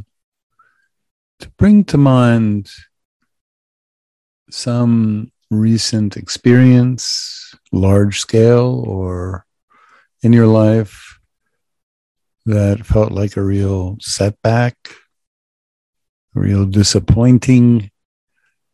to 1.38 1.48
bring 1.58 1.84
to 1.84 1.96
mind 1.96 2.68
some 4.50 5.30
recent 5.48 6.16
experience, 6.16 7.54
large 7.70 8.18
scale 8.18 8.82
or 8.84 9.46
in 10.24 10.32
your 10.32 10.48
life, 10.48 11.20
that 12.46 12.84
felt 12.84 13.12
like 13.12 13.36
a 13.36 13.44
real 13.44 13.96
setback, 14.00 14.76
a 16.34 16.40
real 16.40 16.66
disappointing 16.66 17.92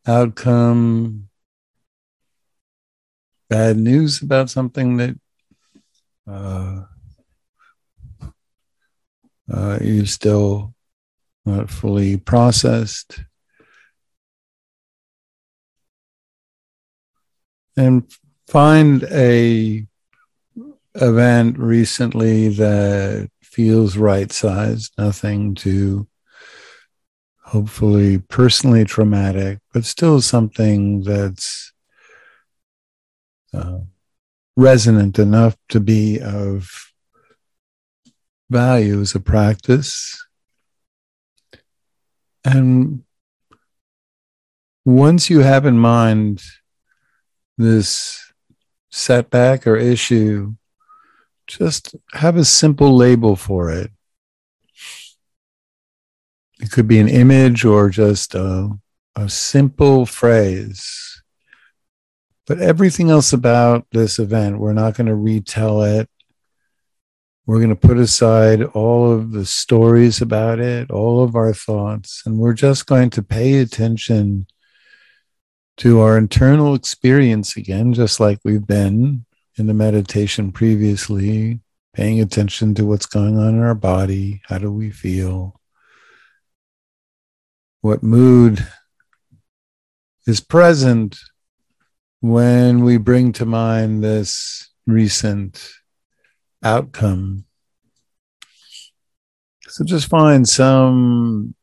outcome, 0.07 1.29
bad 3.51 3.77
news 3.77 4.23
about 4.23 4.49
something 4.49 4.97
that 4.97 5.21
uh, 6.27 6.85
uh, 9.53 9.79
you 9.81 10.07
still 10.07 10.75
not 11.45 11.71
fully 11.71 12.17
processed. 12.17 13.23
And 17.77 18.11
find 18.49 19.05
a 19.05 19.87
event 20.95 21.59
recently 21.59 22.49
that 22.51 23.31
feels 23.43 23.97
right 23.97 24.31
sized, 24.31 24.93
nothing 24.99 25.55
too 25.55 26.07
hopefully 27.53 28.17
personally 28.19 28.83
traumatic, 28.83 29.59
but 29.75 29.85
still 29.85 30.23
something 30.23 31.03
that's 31.03 31.71
uh, 33.53 33.81
resonant 34.57 35.19
enough 35.19 35.55
to 35.69 35.79
be 35.79 36.19
of 36.19 36.92
value 38.53 39.01
as 39.01 39.15
a 39.15 39.21
practice. 39.21 40.25
And 42.45 43.05
once 44.85 45.31
you 45.31 45.41
have 45.41 45.67
in 45.67 45.79
mind 45.79 46.43
this 47.57 48.33
setback 48.91 49.67
or 49.67 49.77
issue, 49.77 50.55
just 51.47 51.95
have 52.13 52.37
a 52.37 52.45
simple 52.45 52.97
label 52.97 53.37
for 53.37 53.71
it. 53.71 53.91
It 56.61 56.71
could 56.71 56.87
be 56.87 57.01
an 57.01 57.09
image 57.09 57.65
or 57.65 57.89
just 57.89 58.35
a, 58.35 58.71
a 59.17 59.29
simple 59.29 60.07
phrase. 60.07 61.23
But 62.47 62.61
everything 62.61 63.11
else 63.11 63.33
about 63.33 63.87
this 63.93 64.19
event, 64.19 64.59
we're 64.59 64.73
not 64.73 64.95
going 64.95 65.07
to 65.07 65.15
retell 65.15 65.83
it. 65.83 66.09
We're 67.45 67.59
going 67.59 67.71
to 67.71 67.77
put 67.77 67.99
aside 67.99 68.63
all 68.63 69.13
of 69.13 69.33
the 69.33 69.45
stories 69.45 70.23
about 70.23 70.61
it, 70.61 70.93
all 70.93 71.25
of 71.25 71.35
our 71.35 71.53
thoughts, 71.53 72.23
and 72.25 72.39
we're 72.39 72.53
just 72.53 72.87
going 72.87 73.11
to 73.11 73.23
pay 73.23 73.59
attention 73.59 74.47
to 75.79 76.01
our 76.01 76.17
internal 76.17 76.75
experience 76.75 77.57
again, 77.57 77.95
just 77.95 78.21
like 78.21 78.39
we've 78.45 78.67
been 78.67 79.25
in 79.59 79.67
the 79.67 79.75
meditation 79.75 80.53
previously, 80.53 81.59
paying 81.95 82.21
attention 82.21 82.75
to 82.77 82.87
what's 82.87 83.07
going 83.07 83.37
on 83.37 83.55
in 83.55 83.63
our 83.63 83.75
body. 83.75 84.41
How 84.45 84.59
do 84.59 84.71
we 84.71 84.91
feel? 84.91 85.61
What 87.81 88.05
mood 88.05 88.65
is 90.29 90.39
present 90.39 91.19
when 92.21 92.85
we 92.85 92.99
bring 92.99 93.33
to 93.33 93.45
mind 93.45 94.05
this 94.05 94.71
recent 94.87 95.73
outcome. 96.63 97.45
So 99.69 99.85
just 99.85 100.09
find 100.09 100.49
some 100.49 101.55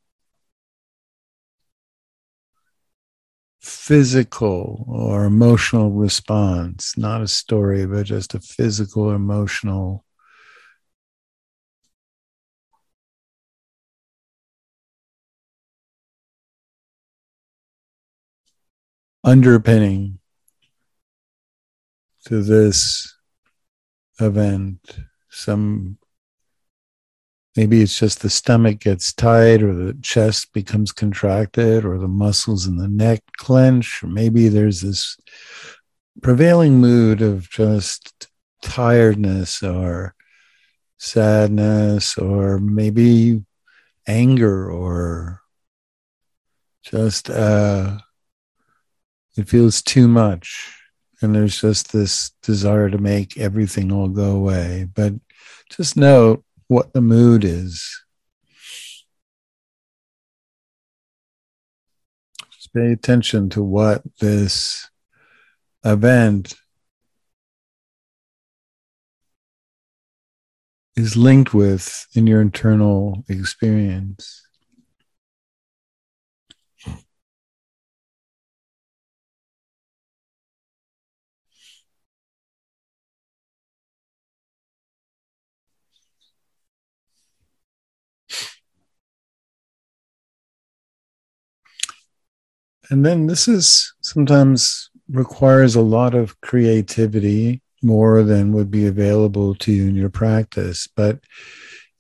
physical 3.62 4.86
or 4.88 5.26
emotional 5.26 5.92
response, 5.92 6.98
not 6.98 7.22
a 7.22 7.28
story, 7.28 7.86
but 7.86 8.06
just 8.06 8.34
a 8.34 8.40
physical, 8.40 9.12
emotional 9.12 10.06
underpinning 19.24 20.20
to 22.26 22.42
this 22.42 23.19
event. 24.20 25.00
Some 25.30 25.98
maybe 27.56 27.82
it's 27.82 28.00
just 28.00 28.22
the 28.22 28.30
stomach 28.30 28.80
gets 28.80 29.12
tight 29.12 29.62
or 29.62 29.74
the 29.74 29.94
chest 30.02 30.54
becomes 30.54 30.92
contracted 30.92 31.84
or 31.84 31.98
the 31.98 32.08
muscles 32.08 32.66
in 32.66 32.78
the 32.78 32.88
neck 32.88 33.22
clench 33.38 34.02
or 34.04 34.08
maybe 34.08 34.48
there's 34.48 34.82
this 34.82 35.18
prevailing 36.22 36.80
mood 36.80 37.22
of 37.22 37.50
just 37.50 38.28
tiredness 38.64 39.62
or 39.64 40.16
sadness 40.98 42.18
or 42.18 42.60
maybe 42.60 43.44
anger 44.08 44.72
or 44.72 45.42
just 46.84 47.30
uh 47.30 47.98
it 49.38 49.50
feels 49.50 49.82
too 49.82 50.08
much 50.08 50.79
and 51.22 51.36
there's 51.36 51.60
just 51.60 51.92
this 51.92 52.32
desire 52.42 52.90
to 52.90 52.98
make 52.98 53.38
everything 53.38 53.92
all 53.92 54.08
go 54.08 54.32
away. 54.32 54.88
But 54.94 55.14
just 55.70 55.98
note 55.98 56.44
what 56.68 56.94
the 56.94 57.02
mood 57.02 57.44
is. 57.44 58.04
Just 62.52 62.74
pay 62.74 62.92
attention 62.92 63.50
to 63.50 63.64
what 63.64 64.02
this 64.20 64.90
event 65.84 66.56
is 70.96 71.16
linked 71.16 71.54
with 71.54 72.08
in 72.14 72.28
your 72.28 72.42
internal 72.42 73.24
experience. 73.30 74.49
And 92.90 93.06
then 93.06 93.28
this 93.28 93.48
is 93.48 93.94
sometimes 94.02 94.90
requires 95.10 95.76
a 95.76 95.82
lot 95.82 96.16
of 96.16 96.40
creativity 96.42 97.62
more 97.82 98.24
than 98.24 98.54
would 98.54 98.70
be 98.70 98.86
available 98.86 99.56
to 99.56 99.72
you 99.72 99.88
in 99.88 99.96
your 99.96 100.10
practice. 100.10 100.88
But 100.88 101.20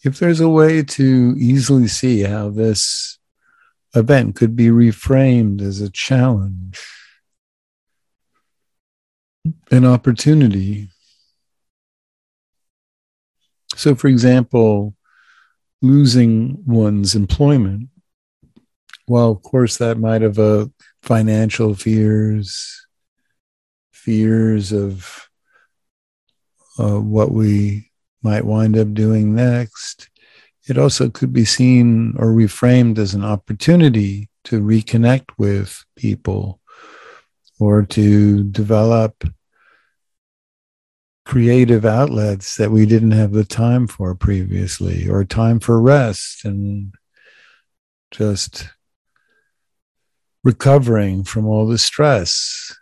if 0.04 0.20
there's 0.20 0.40
a 0.40 0.50
way 0.50 0.84
to 0.84 1.36
easily 1.38 1.88
see 1.88 2.22
how 2.22 2.50
this 2.50 3.20
event 3.96 4.36
could 4.36 4.56
be 4.56 4.68
reframed 4.68 5.62
as 5.62 5.82
a 5.82 5.90
challenge, 5.90 6.80
an 9.72 9.86
opportunity. 9.86 10.90
So, 13.76 13.96
for 13.96 14.08
example, 14.08 14.96
losing 15.82 16.64
one's 16.66 17.16
employment 17.16 17.90
well, 19.10 19.32
of 19.32 19.42
course, 19.42 19.78
that 19.78 19.98
might 19.98 20.22
evoke 20.22 20.72
financial 21.02 21.74
fears, 21.74 22.86
fears 23.92 24.72
of 24.72 25.28
uh, 26.78 27.00
what 27.00 27.32
we 27.32 27.92
might 28.22 28.46
wind 28.46 28.78
up 28.78 28.94
doing 28.94 29.34
next. 29.34 30.12
It 30.68 30.78
also 30.78 31.10
could 31.10 31.34
be 31.34 31.44
seen 31.44 32.14
or 32.18 32.28
reframed 32.28 33.00
as 33.00 33.16
an 33.16 33.26
opportunity 33.26 34.30
to 34.44 34.62
reconnect 34.62 35.32
with 35.40 35.84
people 35.96 36.60
or 37.60 37.82
to 37.88 38.44
develop 38.44 39.24
creative 41.26 41.84
outlets 41.84 42.58
that 42.58 42.70
we 42.70 42.86
didn't 42.86 43.12
have 43.12 43.32
the 43.32 43.44
time 43.44 43.88
for 43.88 44.14
previously 44.14 45.10
or 45.10 45.26
time 45.26 45.60
for 45.60 45.82
rest 45.82 46.46
and 46.46 46.94
just 48.12 48.70
recovering 50.44 51.24
from 51.24 51.46
all 51.46 51.68
the 51.68 51.78
stress 51.78 52.76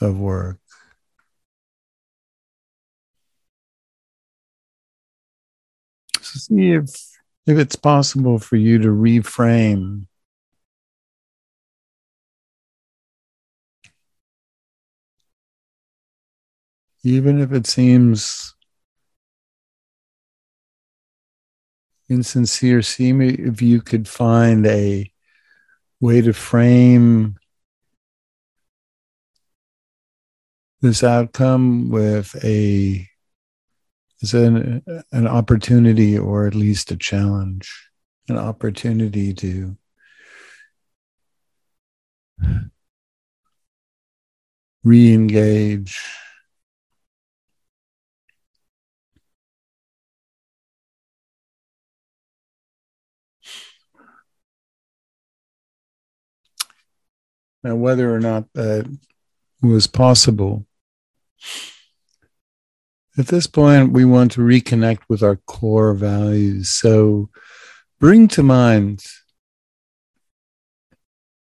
of 0.00 0.18
work. 0.18 0.58
So 6.20 6.38
see 6.38 6.72
if 6.72 6.84
if 7.46 7.58
it's 7.58 7.76
possible 7.76 8.38
for 8.38 8.56
you 8.56 8.78
to 8.78 8.88
reframe 8.88 10.06
even 17.04 17.40
if 17.40 17.52
it 17.52 17.66
seems 17.66 18.54
insincere, 22.08 22.82
see 22.82 23.10
if 23.10 23.60
you 23.60 23.80
could 23.80 24.06
find 24.06 24.66
a 24.66 25.11
way 26.02 26.20
to 26.20 26.32
frame 26.32 27.36
this 30.80 31.04
outcome 31.04 31.90
with 31.90 32.34
a 32.44 33.06
as 34.20 34.34
an, 34.34 34.82
an 35.12 35.26
opportunity 35.26 36.18
or 36.18 36.46
at 36.46 36.54
least 36.56 36.90
a 36.90 36.96
challenge, 36.96 37.88
an 38.28 38.36
opportunity 38.36 39.32
to 39.32 39.76
re-engage 44.84 45.98
now 57.62 57.74
whether 57.76 58.14
or 58.14 58.20
not 58.20 58.44
that 58.54 58.86
was 59.62 59.86
possible 59.86 60.66
at 63.18 63.26
this 63.26 63.46
point 63.46 63.92
we 63.92 64.04
want 64.04 64.32
to 64.32 64.40
reconnect 64.40 65.00
with 65.08 65.22
our 65.22 65.36
core 65.36 65.94
values. 65.94 66.70
So 66.70 67.28
bring 68.00 68.28
to 68.28 68.42
mind 68.42 69.04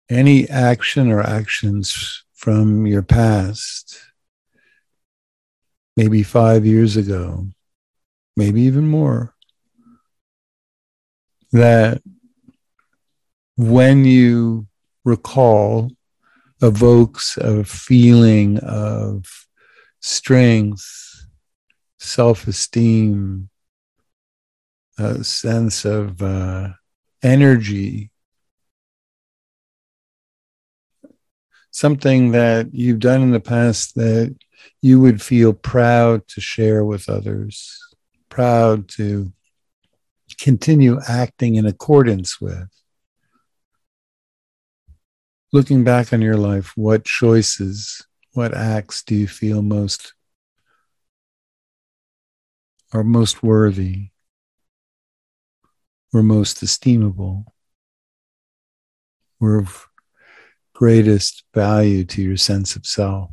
any 0.08 0.48
action 0.48 1.10
or 1.10 1.20
actions 1.20 2.24
from 2.34 2.86
your 2.86 3.02
past, 3.02 4.00
maybe 5.96 6.22
five 6.22 6.64
years 6.64 6.96
ago, 6.96 7.48
maybe 8.36 8.62
even 8.62 8.86
more, 8.86 9.34
that 11.50 12.00
when 13.56 14.04
you 14.04 14.68
recall 15.04 15.90
evokes 16.62 17.36
a 17.36 17.64
feeling 17.64 18.58
of 18.58 19.24
strength, 20.00 21.26
self 21.98 22.46
esteem, 22.46 23.50
a 24.98 25.22
sense 25.22 25.84
of 25.84 26.22
uh, 26.22 26.68
energy 27.22 28.10
something 31.76 32.30
that 32.32 32.72
you've 32.72 33.00
done 33.00 33.20
in 33.20 33.32
the 33.32 33.38
past 33.38 33.94
that 33.96 34.34
you 34.80 34.98
would 34.98 35.20
feel 35.20 35.52
proud 35.52 36.26
to 36.26 36.40
share 36.40 36.82
with 36.82 37.06
others, 37.06 37.78
proud 38.30 38.88
to 38.88 39.30
continue 40.40 40.98
acting 41.06 41.56
in 41.56 41.66
accordance 41.66 42.40
with. 42.40 42.70
Looking 45.56 45.84
back 45.84 46.12
on 46.12 46.20
your 46.20 46.36
life, 46.36 46.76
what 46.76 47.06
choices, 47.06 48.06
what 48.34 48.52
acts 48.52 49.02
do 49.02 49.14
you 49.14 49.26
feel 49.26 49.62
most 49.62 50.12
are 52.92 53.02
most 53.02 53.42
worthy 53.42 54.10
or 56.12 56.22
most 56.22 56.62
estimable? 56.62 57.54
Or 59.40 59.56
of 59.56 59.86
greatest 60.74 61.44
value 61.54 62.04
to 62.04 62.20
your 62.20 62.36
sense 62.36 62.76
of 62.76 62.84
self. 62.84 63.30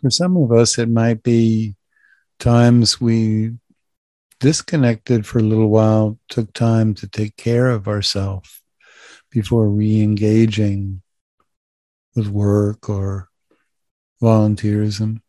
For 0.00 0.10
some 0.10 0.36
of 0.36 0.50
us, 0.50 0.78
it 0.78 0.88
might 0.88 1.22
be 1.22 1.76
times 2.38 3.00
we 3.00 3.52
disconnected 4.38 5.26
for 5.26 5.38
a 5.38 5.42
little 5.42 5.68
while, 5.68 6.18
took 6.28 6.52
time 6.54 6.94
to 6.94 7.06
take 7.08 7.36
care 7.36 7.68
of 7.68 7.86
ourselves 7.86 8.62
before 9.30 9.68
re 9.68 10.00
engaging 10.00 11.02
with 12.16 12.28
work 12.28 12.88
or 12.88 13.28
volunteerism. 14.22 15.20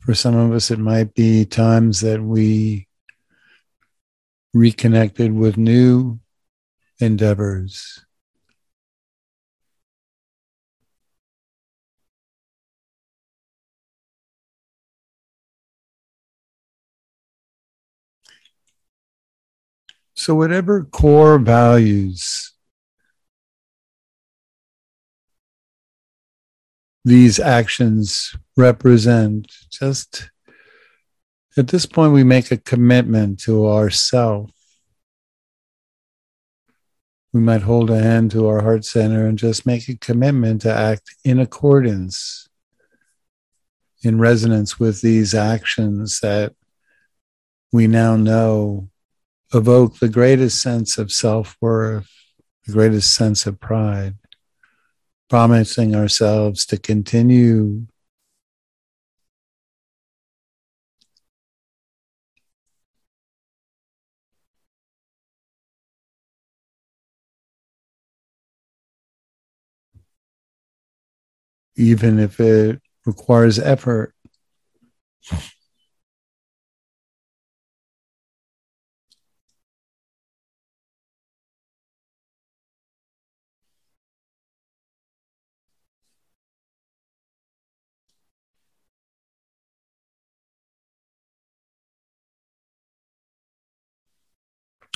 For 0.00 0.14
some 0.14 0.36
of 0.36 0.52
us, 0.52 0.70
it 0.70 0.78
might 0.78 1.14
be 1.14 1.46
times 1.46 2.00
that 2.02 2.22
we 2.22 2.88
reconnected 4.52 5.32
with 5.32 5.56
new 5.56 6.20
endeavors 7.00 8.04
So, 20.22 20.36
whatever 20.36 20.84
core 20.84 21.36
values 21.36 22.52
these 27.04 27.40
actions 27.40 28.36
represent, 28.56 29.50
just 29.68 30.30
at 31.56 31.66
this 31.66 31.86
point, 31.86 32.12
we 32.12 32.22
make 32.22 32.52
a 32.52 32.56
commitment 32.56 33.40
to 33.40 33.66
ourself. 33.66 34.52
We 37.32 37.40
might 37.40 37.62
hold 37.62 37.90
a 37.90 38.00
hand 38.00 38.30
to 38.30 38.46
our 38.46 38.62
heart 38.62 38.84
center 38.84 39.26
and 39.26 39.36
just 39.36 39.66
make 39.66 39.88
a 39.88 39.96
commitment 39.96 40.62
to 40.62 40.72
act 40.72 41.16
in 41.24 41.40
accordance, 41.40 42.48
in 44.04 44.20
resonance 44.20 44.78
with 44.78 45.00
these 45.00 45.34
actions 45.34 46.20
that 46.20 46.54
we 47.72 47.88
now 47.88 48.14
know 48.14 48.91
evoke 49.54 49.98
the 49.98 50.08
greatest 50.08 50.60
sense 50.60 50.98
of 50.98 51.12
self 51.12 51.56
worth, 51.60 52.10
the 52.66 52.72
greatest 52.72 53.14
sense 53.14 53.46
of 53.46 53.60
pride, 53.60 54.14
promising 55.28 55.94
ourselves 55.94 56.66
to 56.66 56.78
continue 56.78 57.86
even 71.76 72.18
if 72.18 72.38
it 72.40 72.80
requires 73.06 73.58
effort. 73.58 74.14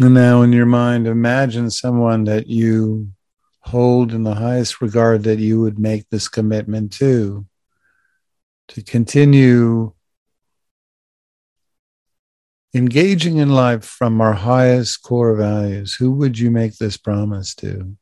And 0.01 0.13
now, 0.13 0.43
in 0.43 0.53
your 0.53 0.67
mind, 0.67 1.07
imagine 1.07 1.71
someone 1.71 2.25
that 2.25 2.49
you 2.49 3.13
hold 3.61 4.13
in 4.13 4.25
the 4.25 4.35
highest 4.35 4.83
regard 4.83 5.23
that 5.25 5.39
you 5.39 5.61
would 5.63 5.79
make 5.79 6.09
this 6.11 6.29
commitment 6.29 6.93
to, 6.95 7.47
to 8.69 8.83
continue 8.83 9.93
engaging 12.75 13.39
in 13.39 13.49
life 13.49 13.85
from 13.85 14.21
our 14.21 14.35
highest 14.35 15.03
core 15.03 15.35
values. 15.35 15.95
Who 15.95 16.13
would 16.13 16.39
you 16.39 16.51
make 16.51 16.77
this 16.77 16.99
promise 16.99 17.55
to? 17.57 17.97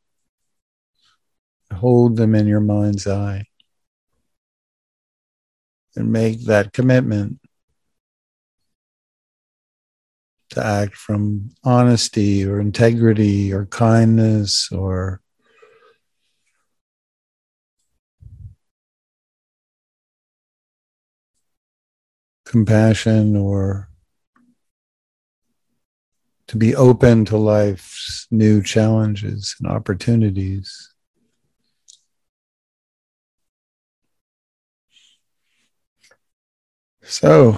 Hold 1.72 2.16
them 2.16 2.34
in 2.34 2.48
your 2.48 2.60
mind's 2.60 3.06
eye 3.06 3.44
and 5.94 6.12
make 6.12 6.44
that 6.46 6.72
commitment 6.72 7.38
to 10.54 10.64
act 10.64 10.94
from 10.96 11.50
honesty 11.62 12.44
or 12.44 12.60
integrity 12.60 13.52
or 13.52 13.66
kindness 13.66 14.70
or 14.72 15.20
compassion 22.44 23.36
or 23.36 23.88
to 26.46 26.56
be 26.56 26.74
open 26.76 27.24
to 27.24 27.36
life's 27.36 28.26
new 28.30 28.62
challenges 28.62 29.56
and 29.60 29.70
opportunities. 29.70 30.94
So, 37.02 37.56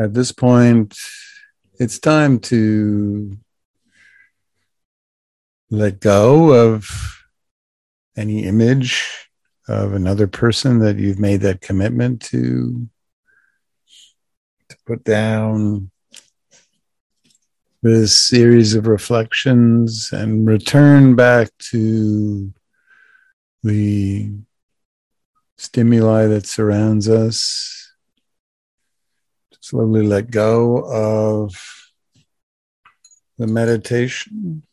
at 0.00 0.14
this 0.14 0.32
point, 0.32 0.96
it's 1.78 1.98
time 1.98 2.38
to 2.38 3.36
let 5.70 6.00
go 6.00 6.52
of 6.52 6.88
any 8.16 8.44
image 8.44 9.28
of 9.68 9.92
another 9.92 10.26
person 10.26 10.78
that 10.78 10.96
you've 10.96 11.18
made 11.18 11.42
that 11.42 11.60
commitment 11.60 12.22
to 12.22 12.88
to 14.68 14.76
put 14.86 15.04
down 15.04 15.90
this 17.82 18.18
series 18.18 18.74
of 18.74 18.86
reflections 18.86 20.10
and 20.12 20.46
return 20.46 21.14
back 21.14 21.50
to 21.58 22.52
the 23.62 24.32
stimuli 25.58 26.26
that 26.26 26.46
surrounds 26.46 27.08
us 27.08 27.89
slowly 29.70 30.04
let 30.04 30.32
go 30.32 30.78
of 30.84 31.54
the 33.38 33.46
meditation. 33.46 34.64